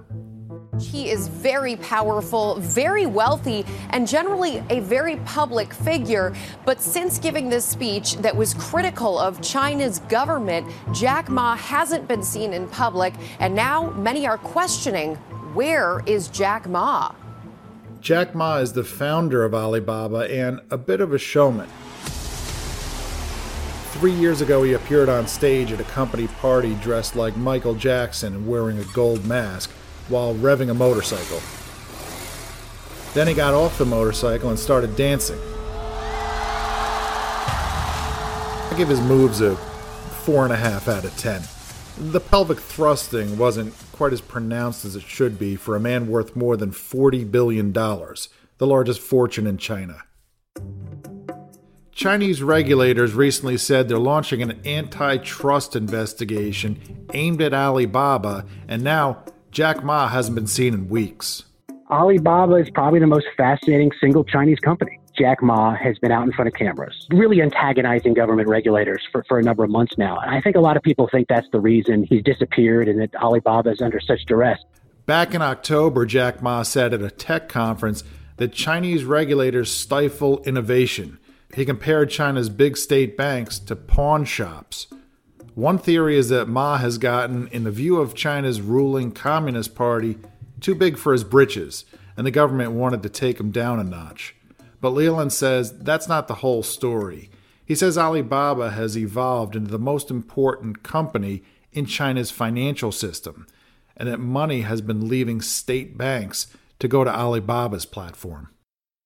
He 0.79 1.09
is 1.09 1.27
very 1.27 1.75
powerful, 1.75 2.55
very 2.59 3.05
wealthy, 3.05 3.65
and 3.89 4.07
generally 4.07 4.63
a 4.69 4.79
very 4.79 5.17
public 5.17 5.73
figure. 5.73 6.33
But 6.65 6.81
since 6.81 7.19
giving 7.19 7.49
this 7.49 7.65
speech 7.65 8.15
that 8.17 8.35
was 8.35 8.53
critical 8.53 9.19
of 9.19 9.41
China's 9.41 9.99
government, 9.99 10.71
Jack 10.93 11.29
Ma 11.29 11.55
hasn't 11.55 12.07
been 12.07 12.23
seen 12.23 12.53
in 12.53 12.67
public. 12.69 13.13
And 13.39 13.53
now 13.55 13.91
many 13.91 14.25
are 14.25 14.37
questioning 14.37 15.15
where 15.53 16.01
is 16.05 16.27
Jack 16.29 16.67
Ma? 16.69 17.11
Jack 18.01 18.33
Ma 18.33 18.57
is 18.57 18.71
the 18.71 18.83
founder 18.83 19.43
of 19.43 19.53
Alibaba 19.53 20.31
and 20.31 20.61
a 20.71 20.77
bit 20.77 21.01
of 21.01 21.13
a 21.13 21.17
showman. 21.17 21.67
Three 23.93 24.13
years 24.13 24.39
ago, 24.39 24.63
he 24.63 24.73
appeared 24.73 25.09
on 25.09 25.27
stage 25.27 25.73
at 25.73 25.81
a 25.81 25.85
company 25.85 26.27
party 26.27 26.75
dressed 26.75 27.17
like 27.17 27.35
Michael 27.35 27.75
Jackson 27.75 28.33
and 28.33 28.47
wearing 28.47 28.77
a 28.79 28.85
gold 28.93 29.25
mask 29.25 29.71
while 30.09 30.35
revving 30.35 30.69
a 30.69 30.73
motorcycle. 30.73 31.41
Then 33.13 33.27
he 33.27 33.33
got 33.33 33.53
off 33.53 33.77
the 33.77 33.85
motorcycle 33.85 34.49
and 34.49 34.59
started 34.59 34.95
dancing. 34.95 35.39
I 38.69 38.73
give 38.77 38.89
his 38.89 39.01
moves 39.01 39.41
a 39.41 39.55
four 39.55 40.43
and 40.43 40.53
a 40.53 40.57
half 40.57 40.87
out 40.87 41.05
of 41.05 41.17
ten. 41.17 41.41
The 42.11 42.19
pelvic 42.19 42.59
thrusting 42.59 43.37
wasn't 43.37 43.73
quite 43.91 44.13
as 44.13 44.21
pronounced 44.21 44.85
as 44.85 44.95
it 44.95 45.03
should 45.03 45.37
be 45.37 45.55
for 45.57 45.75
a 45.75 45.79
man 45.79 46.07
worth 46.07 46.35
more 46.35 46.55
than 46.55 46.71
$40 46.71 47.29
billion, 47.29 47.73
the 47.73 48.15
largest 48.61 49.01
fortune 49.01 49.45
in 49.45 49.57
China. 49.57 50.03
Chinese 51.91 52.41
regulators 52.41 53.13
recently 53.13 53.57
said 53.57 53.89
they're 53.89 53.99
launching 53.99 54.41
an 54.41 54.65
antitrust 54.65 55.75
investigation 55.75 57.07
aimed 57.13 57.41
at 57.41 57.53
Alibaba, 57.53 58.45
and 58.69 58.81
now 58.81 59.25
Jack 59.51 59.83
Ma 59.83 60.07
hasn't 60.07 60.35
been 60.35 60.47
seen 60.47 60.73
in 60.73 60.89
weeks. 60.89 61.43
Alibaba 61.89 62.55
is 62.55 62.69
probably 62.69 62.99
the 62.99 63.07
most 63.07 63.25
fascinating 63.35 63.91
single 63.99 64.23
Chinese 64.23 64.59
company. 64.59 64.99
Jack 65.17 65.41
Ma 65.41 65.75
has 65.75 65.97
been 65.97 66.11
out 66.11 66.23
in 66.23 66.31
front 66.31 66.47
of 66.47 66.53
cameras, 66.53 67.07
really 67.09 67.41
antagonizing 67.41 68.13
government 68.13 68.47
regulators 68.47 69.01
for, 69.11 69.23
for 69.27 69.39
a 69.39 69.43
number 69.43 69.63
of 69.63 69.71
months 69.71 69.97
now. 69.97 70.19
And 70.19 70.33
I 70.33 70.39
think 70.39 70.55
a 70.55 70.61
lot 70.61 70.77
of 70.77 70.83
people 70.83 71.09
think 71.11 71.27
that's 71.27 71.47
the 71.51 71.59
reason 71.59 72.03
he's 72.03 72.23
disappeared 72.23 72.87
and 72.87 73.01
that 73.01 73.15
Alibaba 73.15 73.71
is 73.71 73.81
under 73.81 73.99
such 73.99 74.23
duress. 74.25 74.59
Back 75.07 75.33
in 75.33 75.41
October, 75.41 76.05
Jack 76.05 76.43
Ma 76.43 76.61
said 76.61 76.93
at 76.93 77.01
a 77.01 77.09
tech 77.09 77.49
conference 77.49 78.03
that 78.37 78.53
Chinese 78.53 79.03
regulators 79.03 79.71
stifle 79.71 80.41
innovation. 80.43 81.17
He 81.55 81.65
compared 81.65 82.11
China's 82.11 82.49
big 82.49 82.77
state 82.77 83.17
banks 83.17 83.57
to 83.59 83.75
pawn 83.75 84.23
shops. 84.23 84.87
One 85.59 85.77
theory 85.77 86.17
is 86.17 86.29
that 86.29 86.47
Ma 86.47 86.77
has 86.77 86.97
gotten, 86.97 87.49
in 87.49 87.65
the 87.65 87.69
view 87.69 87.97
of 87.97 88.15
China's 88.15 88.61
ruling 88.61 89.11
Communist 89.11 89.75
Party, 89.75 90.17
too 90.61 90.73
big 90.73 90.97
for 90.97 91.11
his 91.11 91.25
britches, 91.25 91.83
and 92.15 92.25
the 92.25 92.31
government 92.31 92.71
wanted 92.71 93.03
to 93.03 93.09
take 93.09 93.41
him 93.41 93.51
down 93.51 93.77
a 93.77 93.83
notch. 93.83 94.37
But 94.79 94.91
Leland 94.91 95.33
says 95.33 95.77
that's 95.79 96.07
not 96.07 96.29
the 96.29 96.35
whole 96.35 96.63
story. 96.63 97.29
He 97.65 97.75
says 97.75 97.97
Alibaba 97.97 98.71
has 98.71 98.97
evolved 98.97 99.53
into 99.53 99.69
the 99.69 99.77
most 99.77 100.09
important 100.09 100.81
company 100.81 101.43
in 101.73 101.85
China's 101.85 102.31
financial 102.31 102.93
system, 102.93 103.45
and 103.97 104.07
that 104.07 104.21
money 104.21 104.61
has 104.61 104.79
been 104.79 105.09
leaving 105.09 105.41
state 105.41 105.97
banks 105.97 106.47
to 106.79 106.87
go 106.87 107.03
to 107.03 107.11
Alibaba's 107.11 107.85
platform. 107.85 108.47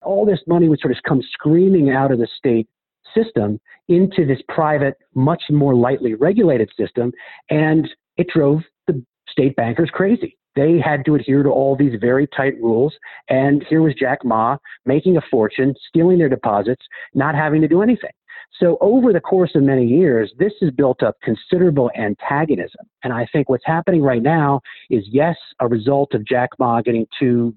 All 0.02 0.24
this 0.24 0.38
money 0.46 0.68
would 0.68 0.78
sort 0.78 0.96
of 0.96 1.02
come 1.02 1.20
screaming 1.32 1.90
out 1.90 2.12
of 2.12 2.20
the 2.20 2.28
state 2.38 2.68
system 3.14 3.60
into 3.88 4.26
this 4.26 4.40
private, 4.48 4.94
much 5.14 5.42
more 5.50 5.74
lightly 5.74 6.14
regulated 6.14 6.70
system, 6.78 7.12
and 7.50 7.88
it 8.16 8.28
drove 8.28 8.60
the 8.86 9.02
state 9.28 9.56
bankers 9.56 9.90
crazy. 9.92 10.36
They 10.56 10.78
had 10.78 11.04
to 11.06 11.16
adhere 11.16 11.42
to 11.42 11.50
all 11.50 11.76
these 11.76 11.98
very 12.00 12.28
tight 12.28 12.54
rules. 12.62 12.94
And 13.28 13.64
here 13.68 13.82
was 13.82 13.94
Jack 13.94 14.24
Ma 14.24 14.56
making 14.86 15.16
a 15.16 15.22
fortune, 15.30 15.74
stealing 15.88 16.18
their 16.18 16.28
deposits, 16.28 16.82
not 17.12 17.34
having 17.34 17.60
to 17.62 17.68
do 17.68 17.82
anything. 17.82 18.12
So 18.60 18.78
over 18.80 19.12
the 19.12 19.20
course 19.20 19.50
of 19.56 19.64
many 19.64 19.84
years, 19.84 20.32
this 20.38 20.52
has 20.60 20.70
built 20.70 21.02
up 21.02 21.16
considerable 21.22 21.90
antagonism. 21.96 22.86
And 23.02 23.12
I 23.12 23.26
think 23.32 23.48
what's 23.48 23.66
happening 23.66 24.00
right 24.00 24.22
now 24.22 24.60
is, 24.90 25.04
yes, 25.10 25.36
a 25.58 25.66
result 25.66 26.14
of 26.14 26.24
Jack 26.24 26.50
Ma 26.60 26.80
getting 26.80 27.06
too 27.18 27.54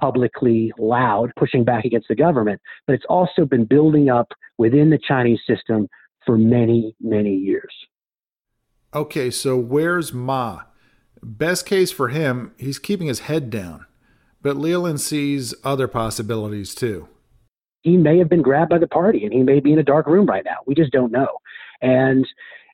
publicly 0.00 0.72
loud, 0.78 1.32
pushing 1.36 1.64
back 1.64 1.84
against 1.84 2.06
the 2.08 2.14
government, 2.14 2.60
but 2.86 2.92
it's 2.92 3.06
also 3.08 3.44
been 3.44 3.64
building 3.64 4.08
up 4.08 4.28
within 4.58 4.90
the 4.90 4.98
Chinese 4.98 5.40
system 5.46 5.88
for 6.24 6.36
many, 6.36 6.94
many 7.00 7.34
years. 7.34 7.72
Okay, 8.94 9.30
so 9.30 9.56
where's 9.56 10.12
Ma? 10.12 10.62
Best 11.22 11.66
case 11.66 11.90
for 11.90 12.08
him, 12.08 12.52
he's 12.58 12.78
keeping 12.78 13.06
his 13.06 13.20
head 13.20 13.50
down. 13.50 13.86
But 14.42 14.56
Leland 14.56 15.00
sees 15.00 15.54
other 15.64 15.88
possibilities 15.88 16.74
too. 16.74 17.08
He 17.82 17.96
may 17.96 18.18
have 18.18 18.28
been 18.28 18.42
grabbed 18.42 18.70
by 18.70 18.78
the 18.78 18.86
party 18.86 19.24
and 19.24 19.32
he 19.32 19.42
may 19.42 19.60
be 19.60 19.72
in 19.72 19.78
a 19.78 19.84
dark 19.84 20.06
room 20.06 20.26
right 20.26 20.44
now. 20.44 20.56
We 20.66 20.74
just 20.74 20.92
don't 20.92 21.12
know. 21.12 21.28
And, 21.82 22.26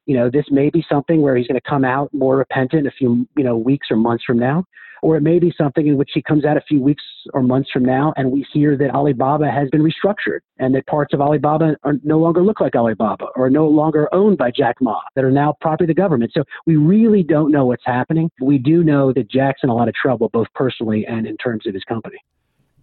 you 0.07 0.17
know, 0.17 0.31
this 0.31 0.47
may 0.51 0.71
be 0.71 0.85
something 0.89 1.21
where 1.21 1.37
he's 1.37 1.47
going 1.47 1.61
to 1.61 1.69
come 1.69 1.85
out 1.85 2.13
more 2.13 2.37
repentant 2.37 2.87
a 2.87 2.91
few, 2.91 3.27
you 3.37 3.45
know, 3.45 3.57
weeks 3.57 3.89
or 3.91 3.97
months 3.97 4.25
from 4.25 4.39
now 4.39 4.65
or 5.03 5.17
it 5.17 5.21
may 5.21 5.39
be 5.39 5.53
something 5.59 5.87
in 5.89 5.97
which 5.97 6.11
he 6.15 6.23
comes 6.23 6.45
out 6.45 6.57
a 6.57 6.61
few 6.63 6.81
weeks 6.81 7.03
or 7.35 7.43
months 7.43 7.71
from 7.71 7.85
now 7.85 8.15
and 8.17 8.31
we 8.31 8.47
hear 8.53 8.77
that 8.77 8.91
Alibaba 8.91 9.51
has 9.51 9.69
been 9.71 9.83
restructured 9.83 10.39
and 10.59 10.75
that 10.75 10.87
parts 10.87 11.13
of 11.13 11.21
Alibaba 11.21 11.77
are, 11.83 11.95
no 12.05 12.19
longer 12.19 12.43
look 12.43 12.61
like 12.61 12.75
Alibaba 12.75 13.27
or 13.37 13.51
no 13.51 13.67
longer 13.67 14.09
owned 14.15 14.39
by 14.39 14.51
Jack 14.51 14.77
Ma 14.81 15.01
that 15.17 15.25
are 15.25 15.31
now 15.31 15.55
property 15.61 15.85
of 15.85 15.89
the 15.89 16.01
government. 16.01 16.33
So 16.35 16.45
we 16.67 16.77
really 16.77 17.23
don't 17.23 17.51
know 17.51 17.67
what's 17.67 17.85
happening. 17.85 18.31
We 18.41 18.59
do 18.59 18.85
know 18.85 19.13
that 19.13 19.29
Jack's 19.29 19.61
in 19.63 19.69
a 19.69 19.75
lot 19.75 19.89
of 19.89 19.95
trouble, 19.95 20.31
both 20.33 20.49
personally 20.55 21.05
and 21.07 21.27
in 21.27 21.37
terms 21.37 21.67
of 21.67 21.75
his 21.75 21.85
company. 21.85 22.19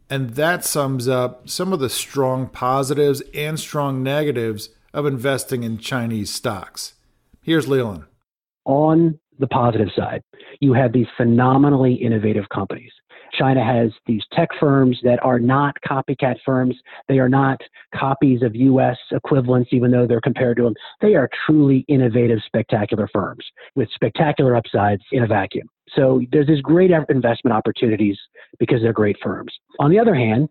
And 0.10 0.32
that 0.32 0.66
sums 0.66 1.08
up 1.08 1.48
some 1.48 1.72
of 1.72 1.80
the 1.80 1.90
strong 1.90 2.48
positives 2.48 3.22
and 3.34 3.60
strong 3.60 4.04
negatives 4.04 4.70
of 4.94 5.06
investing 5.06 5.64
in 5.64 5.78
Chinese 5.78 6.32
stocks. 6.32 6.96
Here's 7.42 7.68
Leland. 7.68 8.06
On 8.66 9.20
the 9.40 9.48
positive 9.48 9.90
side, 9.96 10.22
you 10.60 10.74
have 10.74 10.94
these 10.94 11.08
phenomenally 11.18 11.94
innovative 11.94 12.48
companies. 12.50 12.92
China 13.34 13.64
has 13.64 13.92
these 14.06 14.24
tech 14.34 14.50
firms 14.60 15.00
that 15.04 15.24
are 15.24 15.40
not 15.40 15.76
copycat 15.88 16.36
firms. 16.46 16.76
They 17.08 17.20
are 17.20 17.30
not 17.30 17.60
copies 17.96 18.42
of 18.42 18.56
US 18.56 18.98
equivalents, 19.12 19.70
even 19.72 19.92
though 19.92 20.08
they're 20.08 20.22
compared 20.22 20.58
to 20.58 20.64
them. 20.64 20.74
They 21.02 21.16
are 21.16 21.30
truly 21.46 21.86
innovative, 21.88 22.40
spectacular 22.46 23.08
firms 23.14 23.46
with 23.76 23.90
spectacular 23.94 24.56
upsides 24.56 25.04
in 25.12 25.24
a 25.24 25.28
vacuum. 25.28 25.68
So 25.96 26.22
there's 26.32 26.48
these 26.48 26.62
great 26.62 26.92
investment 26.92 27.56
opportunities 27.56 28.18
because 28.60 28.82
they're 28.82 28.94
great 28.94 29.18
firms. 29.24 29.54
On 29.80 29.90
the 29.90 30.00
other 30.00 30.16
hand, 30.16 30.50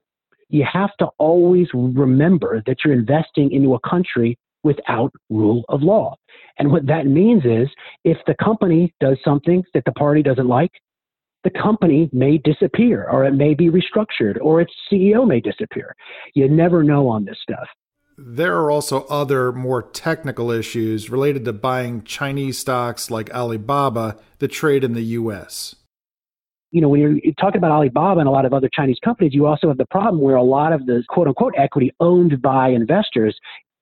you 0.48 0.64
have 0.70 0.96
to 0.98 1.06
always 1.18 1.68
remember 1.74 2.62
that 2.66 2.78
you're 2.84 2.94
investing 2.94 3.52
into 3.52 3.74
a 3.74 3.80
country 3.80 4.38
without 4.64 5.12
rule 5.30 5.64
of 5.68 5.82
law. 5.82 6.14
And 6.58 6.70
what 6.70 6.86
that 6.86 7.06
means 7.06 7.44
is 7.44 7.68
if 8.04 8.18
the 8.26 8.34
company 8.42 8.92
does 9.00 9.18
something 9.24 9.62
that 9.74 9.84
the 9.84 9.92
party 9.92 10.22
doesn't 10.22 10.48
like, 10.48 10.72
the 11.44 11.50
company 11.50 12.10
may 12.12 12.38
disappear 12.38 13.08
or 13.08 13.24
it 13.24 13.32
may 13.32 13.54
be 13.54 13.70
restructured 13.70 14.38
or 14.40 14.60
its 14.60 14.72
CEO 14.90 15.26
may 15.26 15.40
disappear. 15.40 15.94
You 16.34 16.48
never 16.48 16.82
know 16.82 17.08
on 17.08 17.24
this 17.24 17.38
stuff. 17.42 17.68
There 18.20 18.56
are 18.56 18.70
also 18.70 19.04
other 19.04 19.52
more 19.52 19.80
technical 19.80 20.50
issues 20.50 21.08
related 21.08 21.44
to 21.44 21.52
buying 21.52 22.02
Chinese 22.02 22.58
stocks 22.58 23.12
like 23.12 23.32
Alibaba 23.32 24.16
that 24.40 24.48
trade 24.48 24.82
in 24.82 24.94
the 24.94 25.02
US. 25.02 25.76
You 26.72 26.80
know, 26.80 26.88
when 26.88 27.00
you're 27.00 27.34
talking 27.40 27.58
about 27.58 27.70
Alibaba 27.70 28.18
and 28.18 28.28
a 28.28 28.32
lot 28.32 28.44
of 28.44 28.52
other 28.52 28.68
Chinese 28.74 28.98
companies, 29.02 29.32
you 29.32 29.46
also 29.46 29.68
have 29.68 29.78
the 29.78 29.86
problem 29.86 30.20
where 30.20 30.34
a 30.34 30.42
lot 30.42 30.72
of 30.72 30.84
the 30.84 31.04
quote 31.08 31.28
unquote 31.28 31.54
equity 31.56 31.92
owned 32.00 32.42
by 32.42 32.70
investors 32.70 33.38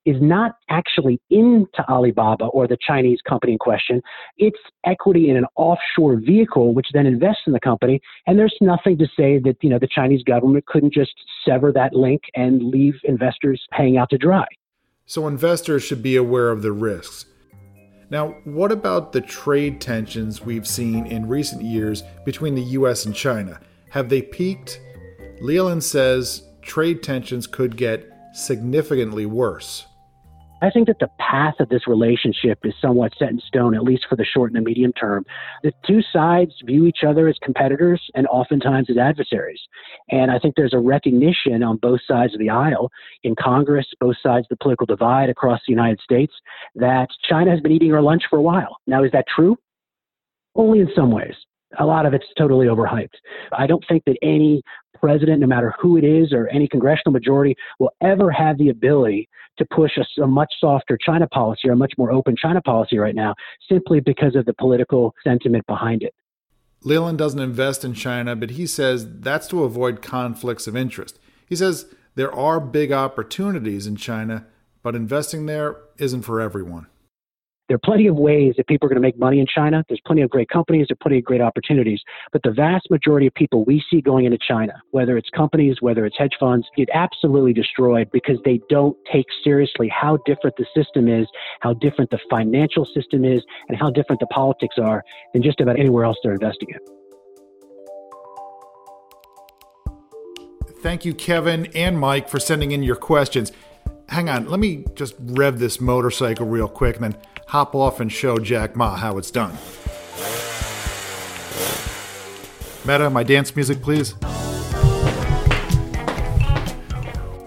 is 0.07 0.17
not 0.21 0.53
actually 0.71 1.21
into 1.29 1.83
Alibaba 1.89 2.47
or 2.47 2.67
the 2.67 2.79
Chinese 2.87 3.19
company 3.29 3.53
in 3.53 3.59
question. 3.59 4.01
It's 4.39 4.59
equity 4.87 5.29
in 5.29 5.37
an 5.37 5.47
offshore 5.57 6.17
vehicle, 6.17 6.73
which 6.73 6.87
then 6.95 7.07
invests 7.07 7.43
in 7.47 7.53
the 7.53 7.61
company. 7.61 8.01
And 8.27 8.39
there's 8.39 8.57
nothing 8.61 8.97
to 8.99 9.07
say 9.17 9.39
that, 9.41 9.57
you 9.61 9.69
know, 9.69 9.79
the 9.79 9.89
Chinese 9.93 10.23
government 10.23 10.65
couldn't 10.67 10.95
just 10.95 11.13
sever 11.45 11.73
that 11.73 11.93
link 11.93 12.23
and 12.35 12.63
leave 12.63 12.95
investors 13.05 13.63
hanging 13.73 13.99
out 13.99 14.09
to 14.11 14.19
dry. 14.19 14.47
So 15.05 15.27
investors 15.27 15.83
should 15.83 16.03
be 16.03 16.17
aware 16.17 16.51
of 16.51 16.63
the 16.63 16.73
risks. 16.73 17.27
Now, 18.09 18.37
what 18.45 18.71
about 18.71 19.13
the 19.13 19.21
trade 19.21 19.81
tensions 19.81 20.41
we've 20.41 20.67
seen 20.67 21.07
in 21.07 21.29
recent 21.29 21.63
years 21.63 22.05
between 22.25 22.55
the 22.55 22.63
US 22.63 23.05
and 23.05 23.15
China? 23.15 23.61
Have 23.91 24.09
they 24.09 24.23
peaked? 24.23 24.81
Leland 25.41 25.83
says 25.83 26.43
trade 26.63 27.03
tensions 27.03 27.49
could 27.49 27.77
get 27.77 28.09
significantly 28.33 29.27
worse. 29.27 29.87
I 30.67 30.71
think 30.71 30.89
that 30.89 30.99
the 30.99 31.11
path 31.21 31.55
of 31.61 31.69
this 31.69 31.87
relationship 31.87 32.59
is 32.65 32.75
somewhat 32.83 33.13
set 33.17 33.31
in 33.31 33.41
stone, 33.47 33.75
at 33.75 33.85
least 33.85 34.07
for 34.09 34.17
the 34.17 34.25
short 34.25 34.51
and 34.51 34.61
the 34.61 34.69
medium 34.69 34.93
term. 34.95 35.25
The 35.63 35.73
two 35.87 36.01
sides 36.13 36.53
view 36.65 36.87
each 36.87 37.05
other 37.07 37.29
as 37.29 37.37
competitors 37.41 38.03
and 38.17 38.27
oftentimes 38.27 38.91
as 38.91 38.97
adversaries. 38.97 39.61
And 40.11 40.31
I 40.31 40.41
think 40.41 40.57
there's 40.57 40.75
a 40.75 40.79
recognition 40.79 41.63
on 41.63 41.77
both 41.77 42.01
sides 42.09 42.35
of 42.35 42.41
the 42.41 42.51
aisle, 42.51 42.91
in 43.23 43.37
Congress, 43.37 43.87
both 44.01 44.17
sides 44.21 44.47
of 44.47 44.49
the 44.51 44.63
political 44.63 44.87
divide 44.87 45.31
across 45.31 45.61
the 45.67 45.73
United 45.73 46.01
States, 46.01 46.33
that 46.75 47.09
China 47.23 47.53
has 47.53 47.61
been 47.61 47.73
eating 47.73 47.95
our 47.95 48.03
lunch 48.03 48.25
for 48.29 48.39
a 48.39 48.43
while. 48.43 48.79
Now, 48.89 49.05
is 49.05 49.13
that 49.13 49.27
true? 49.29 49.57
Only 50.57 50.81
in 50.81 50.89
some 50.97 51.13
ways 51.13 51.35
a 51.79 51.85
lot 51.85 52.07
of 52.07 52.15
it's 52.15 52.27
totally 52.39 52.67
overhyped. 52.67 53.15
I 53.53 53.67
don't 53.67 53.85
think 53.89 54.05
that 54.07 54.17
any 54.23 54.63
president, 54.97 55.41
no 55.41 55.47
matter 55.47 55.75
who 55.81 55.97
it 55.97 56.05
is 56.05 56.33
or 56.33 56.49
any 56.49 56.69
congressional 56.69 57.13
majority, 57.13 57.57
will 57.79 57.93
ever 58.01 58.31
have 58.31 58.59
the 58.59 58.69
ability 58.69 59.29
to 59.59 59.65
push 59.67 59.93
a, 59.97 60.23
a, 60.23 60.27
much 60.27 60.53
softer 60.61 60.99
China 61.01 61.27
policy 61.29 61.69
or 61.69 61.73
a 61.73 61.77
much 61.77 61.93
more 61.97 62.13
open 62.13 62.37
China 62.37 62.61
policy 62.61 62.99
right 62.99 63.15
now, 63.15 63.35
simply 63.69 64.01
because 64.01 64.37
of 64.37 64.45
the 64.45 64.55
political 64.55 65.15
sentiment 65.25 65.67
behind 65.67 66.03
it. 66.03 66.15
Leland 66.83 67.19
doesn't 67.19 67.41
invest 67.41 67.85
in 67.85 67.95
China, 67.95 68.37
but 68.37 68.51
he 68.51 68.67
says 68.67 69.21
that's 69.21 69.49
to 69.49 69.65
avoid 69.65 70.03
conflicts 70.03 70.67
of 70.67 70.77
interest. 70.77 71.19
He 71.49 71.57
says 71.57 71.87
there 72.15 72.33
are 72.33 72.61
big 72.61 72.93
opportunities 72.93 73.87
in 73.87 73.97
China, 73.97 74.47
but 74.83 74.95
investing 74.95 75.47
there 75.47 75.77
isn't 75.99 76.23
for 76.23 76.41
everyone 76.41 76.87
there 77.69 77.75
are 77.75 77.81
plenty 77.85 78.07
of 78.07 78.17
ways 78.17 78.55
that 78.57 78.67
people 78.69 78.87
are 78.87 78.89
going 78.89 79.01
to 79.01 79.07
make 79.07 79.19
money 79.19 79.41
in 79.41 79.47
China. 79.47 79.85
There's 79.89 80.01
plenty 80.07 80.23
of 80.23 80.31
great 80.31 80.49
companies, 80.49 80.87
there 80.89 80.95
are 80.95 81.03
plenty 81.03 81.19
of 81.19 81.25
great 81.25 81.41
opportunities. 81.41 82.01
But 82.33 82.43
the 82.43 82.53
vast 82.53 82.89
majority 82.91 83.27
of 83.27 83.35
people 83.35 83.65
we 83.65 83.83
see 83.91 84.01
going 84.01 84.25
into 84.25 84.39
China, 84.39 84.75
whether 84.91 85.17
it's 85.17 85.29
companies, 85.31 85.79
whether 85.81 86.07
it's 86.07 86.17
hedge 86.17 86.37
funds, 86.39 86.69
get 86.77 86.89
absolutely 86.95 87.53
destroyed 87.53 88.09
because 88.13 88.39
they 88.45 88.61
don't 88.69 88.97
take 89.11 89.27
seriously 89.43 89.89
how 89.89 90.19
different 90.27 90.57
the 90.57 90.67
system 90.77 91.09
is, 91.09 91.27
how 91.61 91.75
different 91.75 92.11
the 92.11 92.21
financial 92.31 92.85
system 92.85 93.25
is, 93.25 93.43
and 93.69 93.77
how 93.77 93.91
different 93.91 94.21
the 94.21 94.27
politics 94.29 94.77
are 94.79 95.03
than 95.33 95.43
just 95.43 95.61
about 95.61 95.79
anywhere 95.79 96.05
else 96.05 96.17
they're 96.23 96.35
investing 96.35 96.69
in. 96.71 96.79
Thank 100.83 101.05
you, 101.05 101.15
Kevin 101.15 101.67
and 101.75 101.99
Mike, 101.99 102.29
for 102.29 102.39
sending 102.39 102.71
in 102.71 102.85
your 102.85 102.95
questions. 102.95 103.51
Hang 104.09 104.29
on, 104.29 104.49
let 104.49 104.61
me 104.61 104.85
just 104.95 105.17
rev 105.19 105.59
this 105.59 105.81
motorcycle 105.81 106.47
real 106.47 106.69
quick 106.69 106.95
and 106.97 107.05
then 107.13 107.17
hop 107.47 107.75
off 107.75 108.01
and 108.01 108.13
show 108.13 108.39
Jack 108.39 108.77
Ma 108.77 108.97
how 108.97 109.19
it's 109.19 109.31
done. 109.31 109.57
Meta, 112.87 113.11
my 113.11 113.23
dance 113.23 113.55
music, 113.57 113.83
please. 113.83 114.15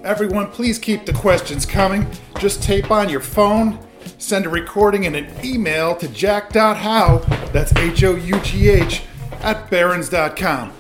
Everyone, 0.04 0.48
please 0.48 0.80
keep 0.80 1.06
the 1.06 1.14
questions 1.14 1.66
coming. 1.66 2.10
Just 2.40 2.64
tape 2.64 2.90
on 2.90 3.10
your 3.10 3.20
phone, 3.20 3.80
send 4.18 4.46
a 4.46 4.50
recording 4.50 5.06
and 5.06 5.16
an 5.16 5.30
email 5.46 5.96
to 5.98 6.08
jack.hough, 6.08 7.26
that's 7.54 7.76
H 7.76 8.04
O 8.04 8.16
U 8.16 8.40
G 8.40 8.70
H, 8.70 9.04
at 9.42 9.70
barrons.com. 9.70 10.74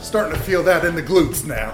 Starting 0.00 0.34
to 0.34 0.40
feel 0.40 0.62
that 0.62 0.84
in 0.84 0.94
the 0.94 1.02
glutes 1.02 1.44
now. 1.46 1.72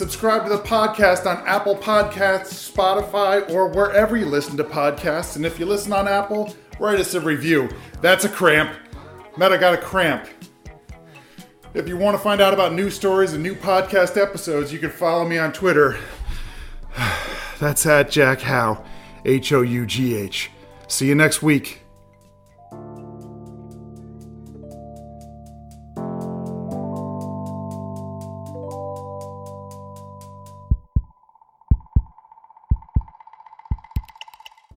Subscribe 0.00 0.44
to 0.44 0.48
the 0.48 0.62
podcast 0.62 1.26
on 1.26 1.46
Apple 1.46 1.76
Podcasts, 1.76 2.72
Spotify, 2.72 3.46
or 3.50 3.68
wherever 3.68 4.16
you 4.16 4.24
listen 4.24 4.56
to 4.56 4.64
podcasts. 4.64 5.36
And 5.36 5.44
if 5.44 5.60
you 5.60 5.66
listen 5.66 5.92
on 5.92 6.08
Apple, 6.08 6.56
write 6.78 6.98
us 6.98 7.12
a 7.12 7.20
review. 7.20 7.68
That's 8.00 8.24
a 8.24 8.30
cramp. 8.30 8.74
Meta 9.36 9.58
got 9.58 9.74
a 9.74 9.76
cramp. 9.76 10.26
If 11.74 11.86
you 11.86 11.98
want 11.98 12.16
to 12.16 12.22
find 12.22 12.40
out 12.40 12.54
about 12.54 12.72
new 12.72 12.88
stories 12.88 13.34
and 13.34 13.42
new 13.42 13.54
podcast 13.54 14.16
episodes, 14.16 14.72
you 14.72 14.78
can 14.78 14.88
follow 14.88 15.28
me 15.28 15.36
on 15.36 15.52
Twitter. 15.52 15.98
That's 17.60 17.84
at 17.84 18.10
Jack 18.10 18.40
Hough, 18.40 18.82
H 19.26 19.52
O 19.52 19.60
U 19.60 19.84
G 19.84 20.16
H. 20.16 20.50
See 20.88 21.08
you 21.08 21.14
next 21.14 21.42
week. 21.42 21.82